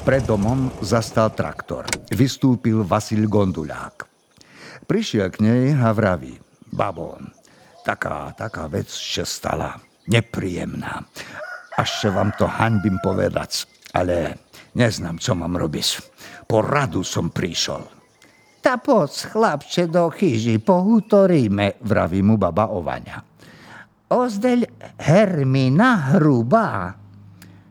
Pred 0.04 0.28
domom 0.28 0.68
zastal 0.84 1.32
traktor. 1.32 1.88
Vystúpil 2.12 2.84
Vasil 2.84 3.24
Gondulák. 3.24 4.04
Prišiel 4.84 5.32
k 5.32 5.40
nej 5.40 5.72
a 5.72 5.96
vraví, 5.96 6.36
babo, 6.68 7.16
taká, 7.88 8.36
taká 8.36 8.68
vec 8.68 8.92
še 8.92 9.24
stala, 9.24 9.80
nepríjemná 10.12 11.08
až 11.76 12.12
vám 12.12 12.32
to 12.36 12.44
hanbím 12.44 13.00
povedať, 13.00 13.66
ale 13.96 14.36
neznám, 14.76 15.18
co 15.18 15.32
mám 15.34 15.56
robiť. 15.56 15.88
Po 16.46 16.60
radu 16.60 17.04
som 17.04 17.32
prišiel. 17.32 18.02
Ta 18.62 18.78
poď, 18.78 19.34
chlapče, 19.34 19.90
do 19.90 20.06
chyži, 20.14 20.62
pohútoríme, 20.62 21.82
vraví 21.82 22.22
mu 22.22 22.38
baba 22.38 22.70
Ovaňa. 22.70 23.18
Ozdeľ 24.12 24.70
Hermína 25.02 26.14
hrubá. 26.14 26.94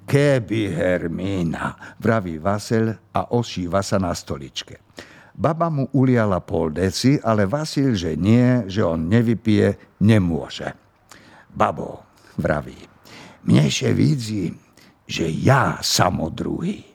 Keby 0.04 0.62
Hermína, 0.76 1.96
vraví 1.96 2.36
Vasel 2.44 2.92
a 3.16 3.32
ošíva 3.32 3.80
sa 3.80 4.04
na 4.04 4.12
stoličke. 4.12 4.84
Baba 5.32 5.72
mu 5.72 5.88
uliala 5.96 6.44
pol 6.44 6.76
deci, 6.76 7.16
ale 7.24 7.48
Vasil, 7.48 7.96
že 7.96 8.20
nie, 8.20 8.68
že 8.68 8.84
on 8.84 9.08
nevypije, 9.08 9.96
nemôže. 10.04 10.76
Babo, 11.48 12.04
vraví, 12.36 12.91
mne 13.46 13.66
še 13.70 13.94
vidí, 13.94 14.54
že 15.10 15.28
ja 15.28 15.82
samodruhý. 15.82 16.92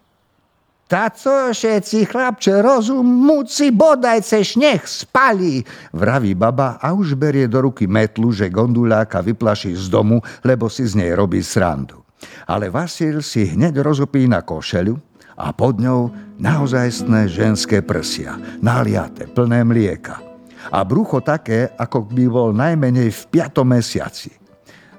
Ta 0.86 1.10
co 1.10 1.50
všetci 1.50 2.06
chlapče 2.06 2.62
rozum 2.62 3.02
muci 3.02 3.74
bodajce 3.74 4.38
šneh 4.38 4.86
spali, 4.86 5.66
vraví 5.90 6.30
baba 6.38 6.78
a 6.78 6.94
už 6.94 7.18
berie 7.18 7.50
do 7.50 7.66
ruky 7.66 7.90
metlu, 7.90 8.30
že 8.30 8.46
gonduláka 8.46 9.18
vyplaší 9.18 9.74
z 9.74 9.90
domu, 9.90 10.22
lebo 10.46 10.70
si 10.70 10.86
z 10.86 10.94
nej 10.94 11.10
robí 11.18 11.42
srandu. 11.42 12.06
Ale 12.46 12.70
Vasil 12.70 13.18
si 13.18 13.50
hneď 13.50 13.82
rozopína 13.82 14.46
košelu 14.46 14.94
a 15.34 15.50
pod 15.50 15.82
ňou 15.82 16.14
naozajstné 16.38 17.34
ženské 17.34 17.82
prsia, 17.82 18.38
naliate, 18.62 19.26
plné 19.26 19.66
mlieka. 19.66 20.22
A 20.70 20.86
brucho 20.86 21.18
také, 21.18 21.66
ako 21.74 22.06
by 22.06 22.24
bol 22.30 22.50
najmenej 22.54 23.10
v 23.10 23.22
piatom 23.26 23.74
mesiaci. 23.74 24.30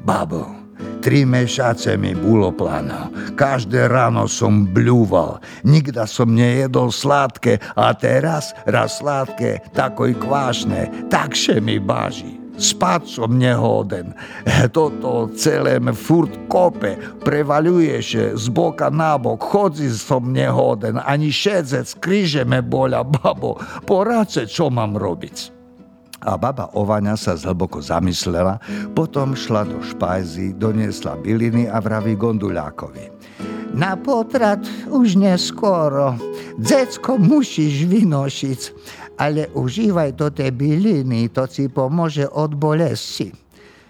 Babo, 0.03 0.66
Tri 1.01 1.23
mešace 1.23 1.95
mi 1.97 2.13
bolo 2.13 2.51
pláno. 2.51 3.09
Každé 3.33 3.87
ráno 3.87 4.27
som 4.29 4.67
bľúval. 4.67 5.39
Nikda 5.63 6.03
som 6.03 6.35
nejedol 6.35 6.91
sladké 6.93 7.63
a 7.73 7.95
teraz 7.95 8.53
raz 8.67 8.99
sladké, 8.99 9.63
takoj 9.71 10.13
kvášne, 10.17 11.09
takše 11.09 11.63
mi 11.63 11.79
báži. 11.79 12.37
Spať 12.57 13.21
som 13.21 13.37
nehoden. 13.37 14.17
Toto 14.73 15.29
celé 15.37 15.77
me 15.77 15.93
furt 15.93 16.33
kope, 16.49 16.97
prevaľuješ 17.21 18.33
z 18.33 18.45
boka 18.49 18.89
na 18.89 19.13
bok, 19.21 19.37
chodzi 19.45 19.93
som 19.93 20.33
nehoden, 20.33 20.97
ani 20.97 21.29
šedzec, 21.29 22.01
kríže 22.01 22.49
me 22.49 22.65
boľa, 22.65 23.05
babo, 23.05 23.61
poradce, 23.85 24.49
čo 24.49 24.73
mám 24.73 24.97
robiť. 24.97 25.56
A 26.25 26.33
baba 26.37 26.69
Ovaňa 26.73 27.13
sa 27.13 27.37
zhlboko 27.37 27.77
zamyslela, 27.77 28.57
potom 28.97 29.37
šla 29.37 29.69
do 29.69 29.77
špajzy, 29.81 30.57
doniesla 30.57 31.13
byliny 31.21 31.69
a 31.69 31.77
vraví 31.77 32.17
Gondulákovi. 32.17 33.13
Na 33.77 33.93
potrat 33.93 34.65
už 34.89 35.21
neskoro. 35.21 36.17
Dzecko 36.57 37.21
musíš 37.21 37.85
vynošiť, 37.85 38.61
ale 39.21 39.53
užívaj 39.53 40.17
to 40.17 40.33
te 40.33 40.49
byliny, 40.49 41.29
to 41.29 41.45
ti 41.45 41.69
pomôže 41.69 42.25
od 42.25 42.57
bolesti. 42.57 43.46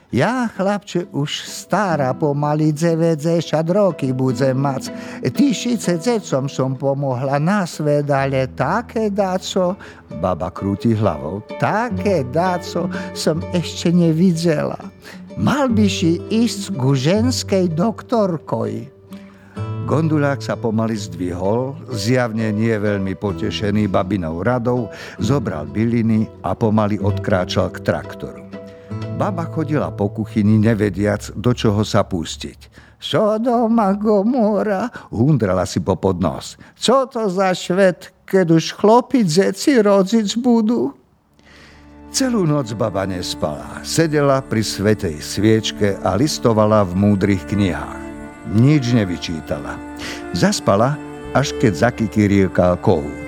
Ja, 0.08 0.48
chlapče, 0.48 1.12
už 1.12 1.44
stará 1.44 2.16
pomaly 2.16 2.72
90 2.72 3.28
roky 3.76 4.16
budem 4.16 4.56
mať. 4.56 4.88
Tyšice 5.36 6.00
decom 6.00 6.48
som 6.48 6.80
pomohla 6.80 7.36
na 7.44 7.68
svet, 7.68 8.08
ale 8.08 8.48
také 8.48 9.12
dáco, 9.12 9.76
baba 10.24 10.48
krúti 10.48 10.96
hlavou, 10.96 11.44
také 11.60 12.24
dáco 12.24 12.88
som 13.12 13.44
ešte 13.52 13.92
nevidela. 13.92 14.80
Mal 15.36 15.68
by 15.76 15.92
si 15.92 16.24
ísť 16.32 16.80
ku 16.80 16.96
ženskej 16.96 17.76
doktorkoj. 17.76 18.88
Gondulák 19.92 20.40
sa 20.40 20.56
pomaly 20.56 20.96
zdvihol, 20.96 21.76
zjavne 21.92 22.56
nie 22.56 22.72
veľmi 22.72 23.12
potešený 23.20 23.92
babinou 23.92 24.40
radou, 24.40 24.88
zobral 25.20 25.68
byliny 25.68 26.32
a 26.48 26.56
pomaly 26.56 26.96
odkráčal 26.96 27.76
k 27.76 27.84
traktoru. 27.84 28.47
Baba 29.18 29.50
chodila 29.50 29.90
po 29.90 30.14
kuchyni, 30.14 30.62
nevediac, 30.62 31.34
do 31.34 31.50
čoho 31.50 31.82
sa 31.82 32.06
pustiť. 32.06 32.86
Sodoma 33.02 33.98
Gomora, 33.98 34.94
hundrala 35.10 35.66
si 35.66 35.82
po 35.82 35.98
podnos. 35.98 36.54
Co 36.78 37.10
to 37.10 37.26
za 37.26 37.50
švet, 37.58 38.14
keď 38.30 38.62
už 38.62 38.78
chlopi 38.78 39.26
dzeci 39.26 39.82
rodzic 39.82 40.38
budú? 40.38 40.94
Celú 42.14 42.46
noc 42.46 42.78
baba 42.78 43.10
nespala. 43.10 43.82
Sedela 43.82 44.38
pri 44.46 44.62
svetej 44.62 45.18
sviečke 45.18 45.98
a 46.06 46.14
listovala 46.14 46.86
v 46.86 46.94
múdrych 46.94 47.42
knihách. 47.50 48.02
Nič 48.54 48.94
nevyčítala. 48.94 49.82
Zaspala, 50.38 50.94
až 51.34 51.58
keď 51.58 51.90
zakikiriekal 51.90 52.78
kohút. 52.86 53.27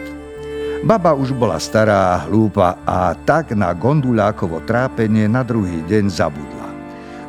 Baba 0.80 1.12
už 1.12 1.36
bola 1.36 1.60
stará 1.60 2.16
a 2.16 2.24
hlúpa 2.24 2.80
a 2.88 3.12
tak 3.28 3.52
na 3.52 3.76
gondulákovo 3.76 4.64
trápenie 4.64 5.28
na 5.28 5.44
druhý 5.44 5.84
deň 5.84 6.08
zabudla. 6.08 6.68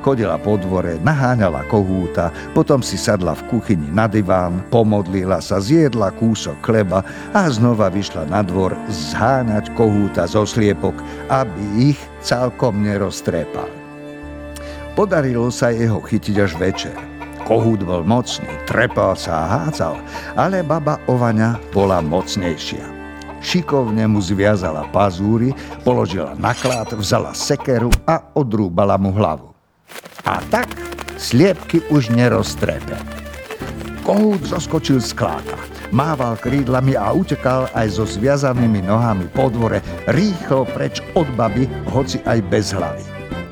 Chodila 0.07 0.39
po 0.39 0.55
dvore, 0.55 1.03
naháňala 1.03 1.67
kohúta, 1.67 2.31
potom 2.55 2.79
si 2.79 2.95
sadla 2.95 3.35
v 3.35 3.51
kuchyni 3.51 3.91
na 3.91 4.07
diván, 4.07 4.63
pomodlila 4.71 5.43
sa, 5.43 5.59
zjedla 5.59 6.15
kúsok 6.15 6.63
chleba 6.63 7.03
a 7.35 7.51
znova 7.51 7.91
vyšla 7.91 8.31
na 8.31 8.41
dvor 8.41 8.73
zháňať 8.87 9.75
kohúta 9.75 10.31
zo 10.31 10.47
sliepok, 10.47 10.95
aby 11.29 11.93
ich 11.93 12.01
celkom 12.23 12.81
neroztrepal. 12.87 13.69
Podarilo 14.95 15.51
sa 15.51 15.75
jeho 15.75 15.99
chytiť 15.99 16.37
až 16.39 16.55
večer. 16.55 16.97
Kohút 17.51 17.83
bol 17.83 18.07
mocný, 18.07 18.47
trepal 18.71 19.19
sa 19.19 19.43
a 19.43 19.47
hádzal, 19.59 19.99
ale 20.39 20.63
baba 20.63 21.03
Ovaňa 21.11 21.59
bola 21.75 21.99
mocnejšia. 21.99 23.00
Šikovne 23.41 24.05
mu 24.05 24.21
zviazala 24.21 24.85
pazúry, 24.93 25.57
položila 25.81 26.37
na 26.37 26.53
vzala 26.97 27.33
sekeru 27.33 27.89
a 28.05 28.21
odrúbala 28.37 29.01
mu 29.01 29.11
hlavu. 29.17 29.57
A 30.29 30.45
tak 30.53 30.69
sliepky 31.17 31.81
už 31.89 32.13
neroztrepe. 32.13 33.01
Kohút 34.05 34.45
zoskočil 34.49 35.01
z 35.01 35.13
kláta, 35.13 35.57
mával 35.93 36.37
krídlami 36.41 36.97
a 36.97 37.13
utekal 37.13 37.69
aj 37.77 38.01
so 38.01 38.05
zviazanými 38.09 38.85
nohami 38.85 39.29
po 39.33 39.53
dvore, 39.53 39.85
rýchlo 40.09 40.65
preč 40.65 41.05
od 41.17 41.29
baby, 41.37 41.69
hoci 41.93 42.21
aj 42.25 42.41
bez 42.49 42.73
hlavy. 42.73 43.05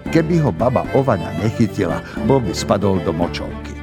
Keby 0.08 0.40
ho 0.40 0.48
baba 0.48 0.88
Ovaňa 0.96 1.36
nechytila, 1.44 2.00
bol 2.24 2.40
by 2.40 2.52
spadol 2.56 2.96
do 3.04 3.12
močovky. 3.12 3.76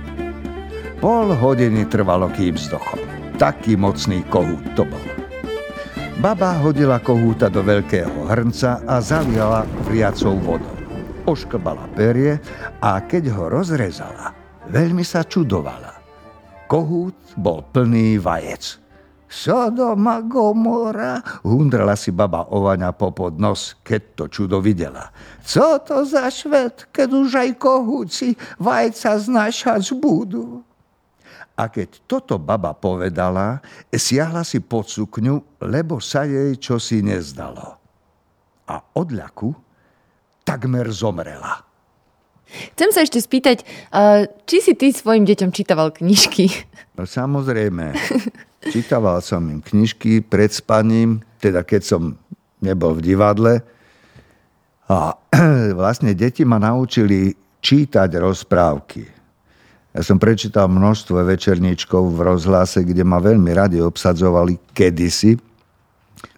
Pol 0.98 1.38
hodiny 1.38 1.86
trvalo, 1.86 2.34
kým 2.34 2.58
zdochol. 2.58 2.98
Taký 3.38 3.78
mocný 3.78 4.26
kohút 4.34 4.66
to 4.74 4.90
bol. 4.90 5.25
Baba 6.16 6.56
hodila 6.64 6.98
kohúta 7.04 7.52
do 7.52 7.60
veľkého 7.60 8.32
hrnca 8.32 8.82
a 8.88 9.04
zaliala 9.04 9.68
vriacou 9.84 10.40
vodou 10.40 10.76
oškrbala 11.26 11.90
perie 11.98 12.38
a 12.80 13.02
keď 13.02 13.34
ho 13.34 13.50
rozrezala, 13.50 14.32
veľmi 14.70 15.02
sa 15.02 15.26
čudovala. 15.26 15.98
Kohút 16.70 17.18
bol 17.38 17.66
plný 17.66 18.22
vajec. 18.22 18.82
Sodoma 19.26 20.22
Gomora, 20.22 21.20
hundrala 21.44 21.98
si 21.98 22.14
baba 22.14 22.46
Ovaňa 22.54 22.94
popod 22.94 23.36
nos, 23.42 23.76
keď 23.82 24.02
to 24.16 24.24
čudo 24.30 24.62
videla. 24.62 25.12
Co 25.42 25.82
to 25.82 26.06
za 26.06 26.30
švet, 26.30 26.88
keď 26.94 27.10
už 27.10 27.30
aj 27.34 27.50
kohúci 27.58 28.38
vajca 28.62 29.18
znašať 29.18 29.98
budú? 29.98 30.62
A 31.56 31.72
keď 31.72 32.04
toto 32.04 32.36
baba 32.36 32.76
povedala, 32.76 33.64
siahla 33.96 34.44
si 34.44 34.60
pod 34.60 34.92
sukňu, 34.92 35.64
lebo 35.64 36.04
sa 36.04 36.28
jej 36.28 36.60
čosi 36.60 37.00
nezdalo. 37.00 37.80
A 38.68 38.76
od 39.00 39.08
ľaku 39.16 39.56
takmer 40.44 40.92
zomrela. 40.92 41.64
Chcem 42.76 42.90
sa 42.92 43.02
ešte 43.02 43.24
spýtať, 43.24 43.64
či 44.46 44.58
si 44.62 44.78
ty 44.78 44.92
svojim 44.92 45.26
deťom 45.26 45.50
čítaval 45.50 45.96
knižky? 45.96 46.52
No 46.96 47.08
samozrejme. 47.08 47.96
Čítaval 48.74 49.22
som 49.22 49.46
im 49.46 49.62
knižky 49.62 50.26
pred 50.26 50.50
spaním, 50.50 51.22
teda 51.38 51.62
keď 51.62 51.82
som 51.86 52.02
nebol 52.58 52.98
v 52.98 53.14
divadle. 53.14 53.54
A 54.90 55.14
vlastne 55.80 56.18
deti 56.18 56.42
ma 56.42 56.58
naučili 56.58 57.34
čítať 57.62 58.10
rozprávky. 58.18 59.15
Ja 59.96 60.04
som 60.04 60.20
prečítal 60.20 60.68
množstvo 60.68 61.24
večerníčkov 61.24 62.20
v 62.20 62.36
rozhlase, 62.36 62.84
kde 62.84 63.08
ma 63.08 63.24
veľmi 63.24 63.48
radi 63.56 63.80
obsadzovali 63.80 64.60
kedysi. 64.76 65.40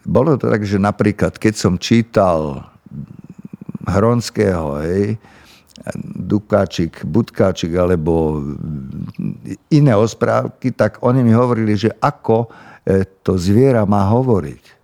Bolo 0.06 0.38
to 0.38 0.46
tak, 0.54 0.62
že 0.62 0.78
napríklad, 0.78 1.41
keď 1.41 1.54
som 1.58 1.74
čítal 1.82 2.70
Hronského, 3.89 4.78
hej, 4.86 5.17
Dukáčik, 6.22 7.02
Budkáčik 7.02 7.74
alebo 7.74 8.46
iné 9.74 9.93
osprávky, 9.98 10.70
tak 10.78 11.02
oni 11.02 11.26
mi 11.26 11.34
hovorili, 11.34 11.74
že 11.74 11.89
ako 11.98 12.54
e, 12.86 13.10
to 13.26 13.41
zviera 13.41 13.89
má 13.89 14.06
hovoriť. 14.06 14.77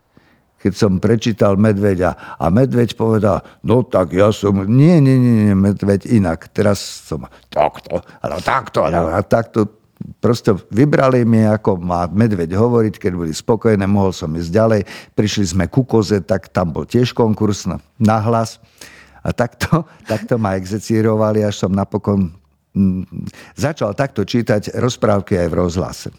Keď 0.64 0.74
som 0.80 1.04
prečítal 1.04 1.60
medveďa 1.60 2.40
a 2.40 2.48
medveď 2.48 2.96
povedal, 2.96 3.44
no 3.68 3.84
tak 3.84 4.16
ja 4.16 4.32
som, 4.32 4.64
nie, 4.64 5.04
nie, 5.04 5.20
nie, 5.20 5.52
nie 5.52 5.56
medveď 5.60 6.08
inak. 6.08 6.48
Teraz 6.56 6.80
som, 6.80 7.28
takto, 7.52 8.00
ale 8.24 8.40
takto, 8.40 8.88
ale 8.88 9.20
takto 9.28 9.84
Proste 10.20 10.52
vybrali 10.72 11.24
mi, 11.24 11.48
ako 11.48 11.80
má 11.80 12.08
medveď 12.12 12.60
hovoriť, 12.60 13.00
keď 13.00 13.12
boli 13.16 13.32
spokojné, 13.32 13.88
mohol 13.88 14.12
som 14.12 14.32
ísť 14.36 14.52
ďalej. 14.52 14.82
Prišli 15.16 15.46
sme 15.56 15.66
ku 15.72 15.88
koze, 15.88 16.20
tak 16.20 16.52
tam 16.52 16.76
bol 16.76 16.84
tiež 16.84 17.16
konkurs 17.16 17.64
na 18.00 18.18
hlas. 18.20 18.60
A 19.24 19.32
takto, 19.32 19.88
takto 20.12 20.36
ma 20.36 20.60
execírovali, 20.60 21.48
až 21.48 21.64
som 21.64 21.72
napokon 21.72 22.36
m, 22.76 23.08
začal 23.56 23.96
takto 23.96 24.28
čítať 24.28 24.76
rozprávky 24.76 25.40
aj 25.40 25.48
v 25.48 25.56
rozhlase. 25.56 26.10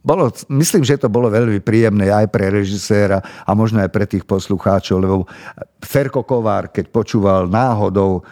Bolo, 0.00 0.32
myslím, 0.48 0.84
že 0.84 1.00
to 1.00 1.12
bolo 1.12 1.28
veľmi 1.28 1.60
príjemné 1.60 2.08
aj 2.08 2.30
pre 2.32 2.48
režiséra 2.48 3.20
a 3.20 3.50
možno 3.52 3.84
aj 3.84 3.90
pre 3.92 4.08
tých 4.08 4.24
poslucháčov, 4.24 4.96
lebo 5.00 5.28
Ferko 5.80 6.24
Kovár, 6.24 6.72
keď 6.72 6.88
počúval 6.88 7.48
náhodou 7.48 8.20
e, 8.20 8.22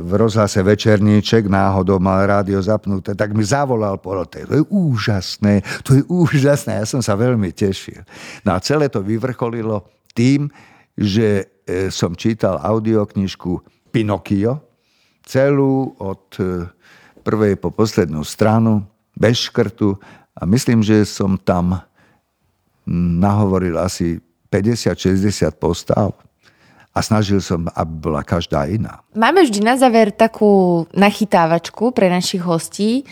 v 0.00 0.12
rozhlase 0.16 0.60
Večerníček, 0.60 1.48
náhodou 1.48 2.00
mal 2.00 2.24
rádio 2.24 2.60
zapnuté, 2.60 3.12
tak 3.16 3.32
mi 3.36 3.44
zavolal 3.44 4.00
po 4.00 4.16
to 4.24 4.38
je 4.40 4.64
úžasné, 4.72 5.60
to 5.84 6.00
je 6.00 6.02
úžasné, 6.08 6.80
ja 6.80 6.86
som 6.88 7.00
sa 7.04 7.16
veľmi 7.16 7.52
tešil. 7.52 8.04
No 8.44 8.56
a 8.56 8.62
celé 8.64 8.88
to 8.88 9.04
vyvrcholilo 9.04 9.84
tým, 10.16 10.48
že 10.96 11.56
E, 11.66 11.90
som 11.90 12.14
čítal 12.14 12.62
audioknižku 12.62 13.58
Pinokio, 13.90 14.62
celú 15.26 15.98
od 15.98 16.30
e, 16.38 16.70
prvej 17.26 17.58
po 17.58 17.74
poslednú 17.74 18.22
stranu, 18.22 18.86
bez 19.18 19.50
škrtu 19.50 19.98
a 20.36 20.42
myslím, 20.44 20.84
že 20.84 21.08
som 21.08 21.40
tam 21.40 21.80
nahovoril 23.20 23.80
asi 23.80 24.20
50-60 24.52 25.50
postav 25.58 26.14
a 26.96 26.98
snažil 27.04 27.42
som, 27.44 27.68
aby 27.76 27.92
bola 28.08 28.22
každá 28.24 28.64
iná. 28.70 29.04
Máme 29.12 29.44
vždy 29.44 29.60
na 29.60 29.76
záver 29.76 30.14
takú 30.14 30.84
nachytávačku 30.96 31.92
pre 31.92 32.08
našich 32.08 32.40
hostí 32.40 33.04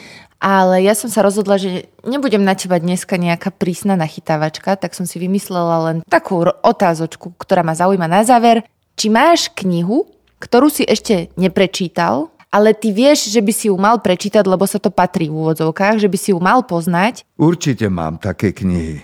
ale 0.44 0.84
ja 0.84 0.92
som 0.92 1.08
sa 1.08 1.24
rozhodla, 1.24 1.56
že 1.56 1.88
nebudem 2.04 2.44
na 2.44 2.52
teba 2.52 2.76
dneska 2.76 3.16
nejaká 3.16 3.48
prísna 3.48 3.96
nachytávačka, 3.96 4.76
tak 4.76 4.92
som 4.92 5.08
si 5.08 5.16
vymyslela 5.16 5.88
len 5.88 5.96
takú 6.04 6.44
otázočku, 6.44 7.32
ktorá 7.40 7.64
ma 7.64 7.72
zaujíma 7.72 8.04
na 8.04 8.28
záver. 8.28 8.60
Či 8.92 9.08
máš 9.08 9.48
knihu, 9.56 10.04
ktorú 10.44 10.68
si 10.68 10.84
ešte 10.84 11.32
neprečítal, 11.40 12.28
ale 12.54 12.70
ty 12.70 12.94
vieš, 12.94 13.34
že 13.34 13.42
by 13.42 13.50
si 13.50 13.66
ju 13.66 13.74
mal 13.74 13.98
prečítať, 13.98 14.46
lebo 14.46 14.62
sa 14.62 14.78
to 14.78 14.94
patrí 14.94 15.26
v 15.26 15.34
úvodzovkách, 15.42 15.98
že 15.98 16.06
by 16.06 16.14
si 16.14 16.30
ju 16.30 16.38
mal 16.38 16.62
poznať? 16.62 17.26
Určite 17.34 17.90
mám 17.90 18.22
také 18.22 18.54
knihy. 18.54 19.02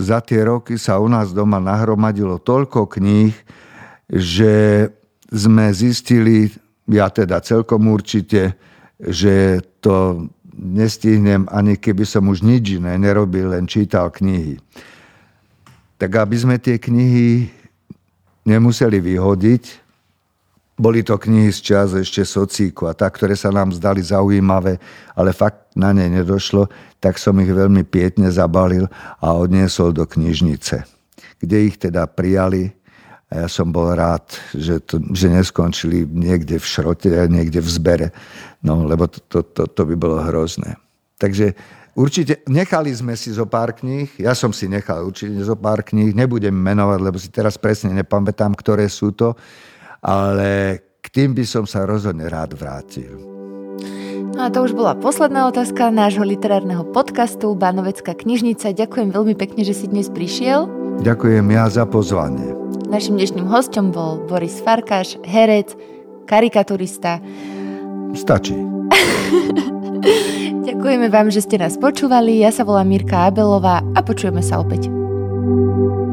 Za 0.00 0.24
tie 0.24 0.40
roky 0.48 0.80
sa 0.80 0.96
u 0.96 1.04
nás 1.04 1.36
doma 1.36 1.60
nahromadilo 1.60 2.40
toľko 2.40 2.88
kníh, 2.88 3.36
že 4.08 4.88
sme 5.28 5.76
zistili, 5.76 6.48
ja 6.88 7.12
teda 7.12 7.44
celkom 7.44 7.92
určite, 7.92 8.56
že 8.96 9.60
to 9.84 10.24
nestihnem, 10.56 11.44
ani 11.52 11.76
keby 11.76 12.08
som 12.08 12.32
už 12.32 12.40
nič 12.40 12.80
iné 12.80 12.96
nerobil, 12.96 13.52
len 13.52 13.68
čítal 13.68 14.08
knihy. 14.08 14.56
Tak 16.00 16.16
aby 16.16 16.36
sme 16.36 16.56
tie 16.56 16.80
knihy 16.80 17.52
nemuseli 18.48 19.04
vyhodiť, 19.04 19.85
boli 20.76 21.00
to 21.00 21.16
knihy 21.16 21.48
z 21.48 21.60
čas 21.72 21.96
ešte 21.96 22.20
socíku 22.20 22.84
a 22.84 22.92
tak, 22.92 23.16
ktoré 23.16 23.32
sa 23.32 23.48
nám 23.48 23.72
zdali 23.72 24.04
zaujímavé, 24.04 24.76
ale 25.16 25.32
fakt 25.32 25.72
na 25.72 25.96
ne 25.96 26.04
nedošlo, 26.12 26.68
tak 27.00 27.16
som 27.16 27.40
ich 27.40 27.48
veľmi 27.48 27.80
pietne 27.88 28.28
zabalil 28.28 28.84
a 29.20 29.32
odniesol 29.32 29.96
do 29.96 30.04
knižnice, 30.04 30.84
kde 31.40 31.56
ich 31.64 31.80
teda 31.80 32.04
prijali 32.04 32.76
a 33.26 33.44
ja 33.44 33.48
som 33.50 33.72
bol 33.74 33.90
rád, 33.90 34.22
že, 34.54 34.78
to, 34.84 35.02
že 35.10 35.26
neskončili 35.32 36.06
niekde 36.06 36.62
v 36.62 36.66
šrote, 36.66 37.10
niekde 37.26 37.58
v 37.58 37.68
zbere, 37.72 38.08
no 38.62 38.86
lebo 38.86 39.10
to, 39.10 39.18
to, 39.26 39.40
to, 39.42 39.66
to 39.66 39.82
by 39.82 39.96
bolo 39.98 40.22
hrozné. 40.22 40.78
Takže 41.16 41.56
určite 41.96 42.44
nechali 42.46 42.92
sme 42.92 43.16
si 43.16 43.32
zo 43.32 43.48
pár 43.48 43.74
kníh, 43.74 44.12
ja 44.20 44.36
som 44.36 44.52
si 44.52 44.68
nechal 44.70 45.08
určite 45.08 45.40
zo 45.42 45.56
pár 45.56 45.82
kníh, 45.82 46.12
nebudem 46.12 46.54
menovať, 46.54 46.98
lebo 47.00 47.16
si 47.18 47.32
teraz 47.32 47.58
presne 47.58 47.96
nepamätám, 47.96 48.52
ktoré 48.54 48.86
sú 48.86 49.10
to, 49.10 49.34
ale 50.06 50.78
k 51.02 51.06
tým 51.10 51.34
by 51.34 51.42
som 51.42 51.66
sa 51.66 51.82
rozhodne 51.82 52.30
rád 52.30 52.54
vrátil. 52.54 53.18
No 54.38 54.46
a 54.46 54.52
to 54.52 54.62
už 54.62 54.78
bola 54.78 54.94
posledná 54.94 55.50
otázka 55.50 55.90
nášho 55.90 56.22
literárneho 56.22 56.86
podcastu 56.94 57.56
Banovecká 57.58 58.14
knižnica. 58.14 58.70
Ďakujem 58.70 59.10
veľmi 59.10 59.34
pekne, 59.34 59.66
že 59.66 59.74
si 59.74 59.90
dnes 59.90 60.06
prišiel. 60.12 60.70
Ďakujem 61.02 61.46
ja 61.50 61.66
za 61.66 61.84
pozvanie. 61.88 62.54
Našim 62.86 63.18
dnešným 63.18 63.50
hostom 63.50 63.90
bol 63.90 64.22
Boris 64.30 64.62
Farkáš, 64.62 65.18
herec, 65.26 65.74
karikaturista. 66.30 67.18
Stačí. 68.14 68.54
Ďakujeme 70.68 71.08
vám, 71.10 71.32
že 71.32 71.42
ste 71.42 71.56
nás 71.58 71.74
počúvali. 71.80 72.44
Ja 72.44 72.52
sa 72.52 72.62
volám 72.62 72.92
Mirka 72.92 73.26
Abelová 73.26 73.82
a 73.96 73.98
počujeme 74.04 74.44
sa 74.44 74.62
opäť. 74.62 74.92
thank 75.46 76.00
you 76.00 76.05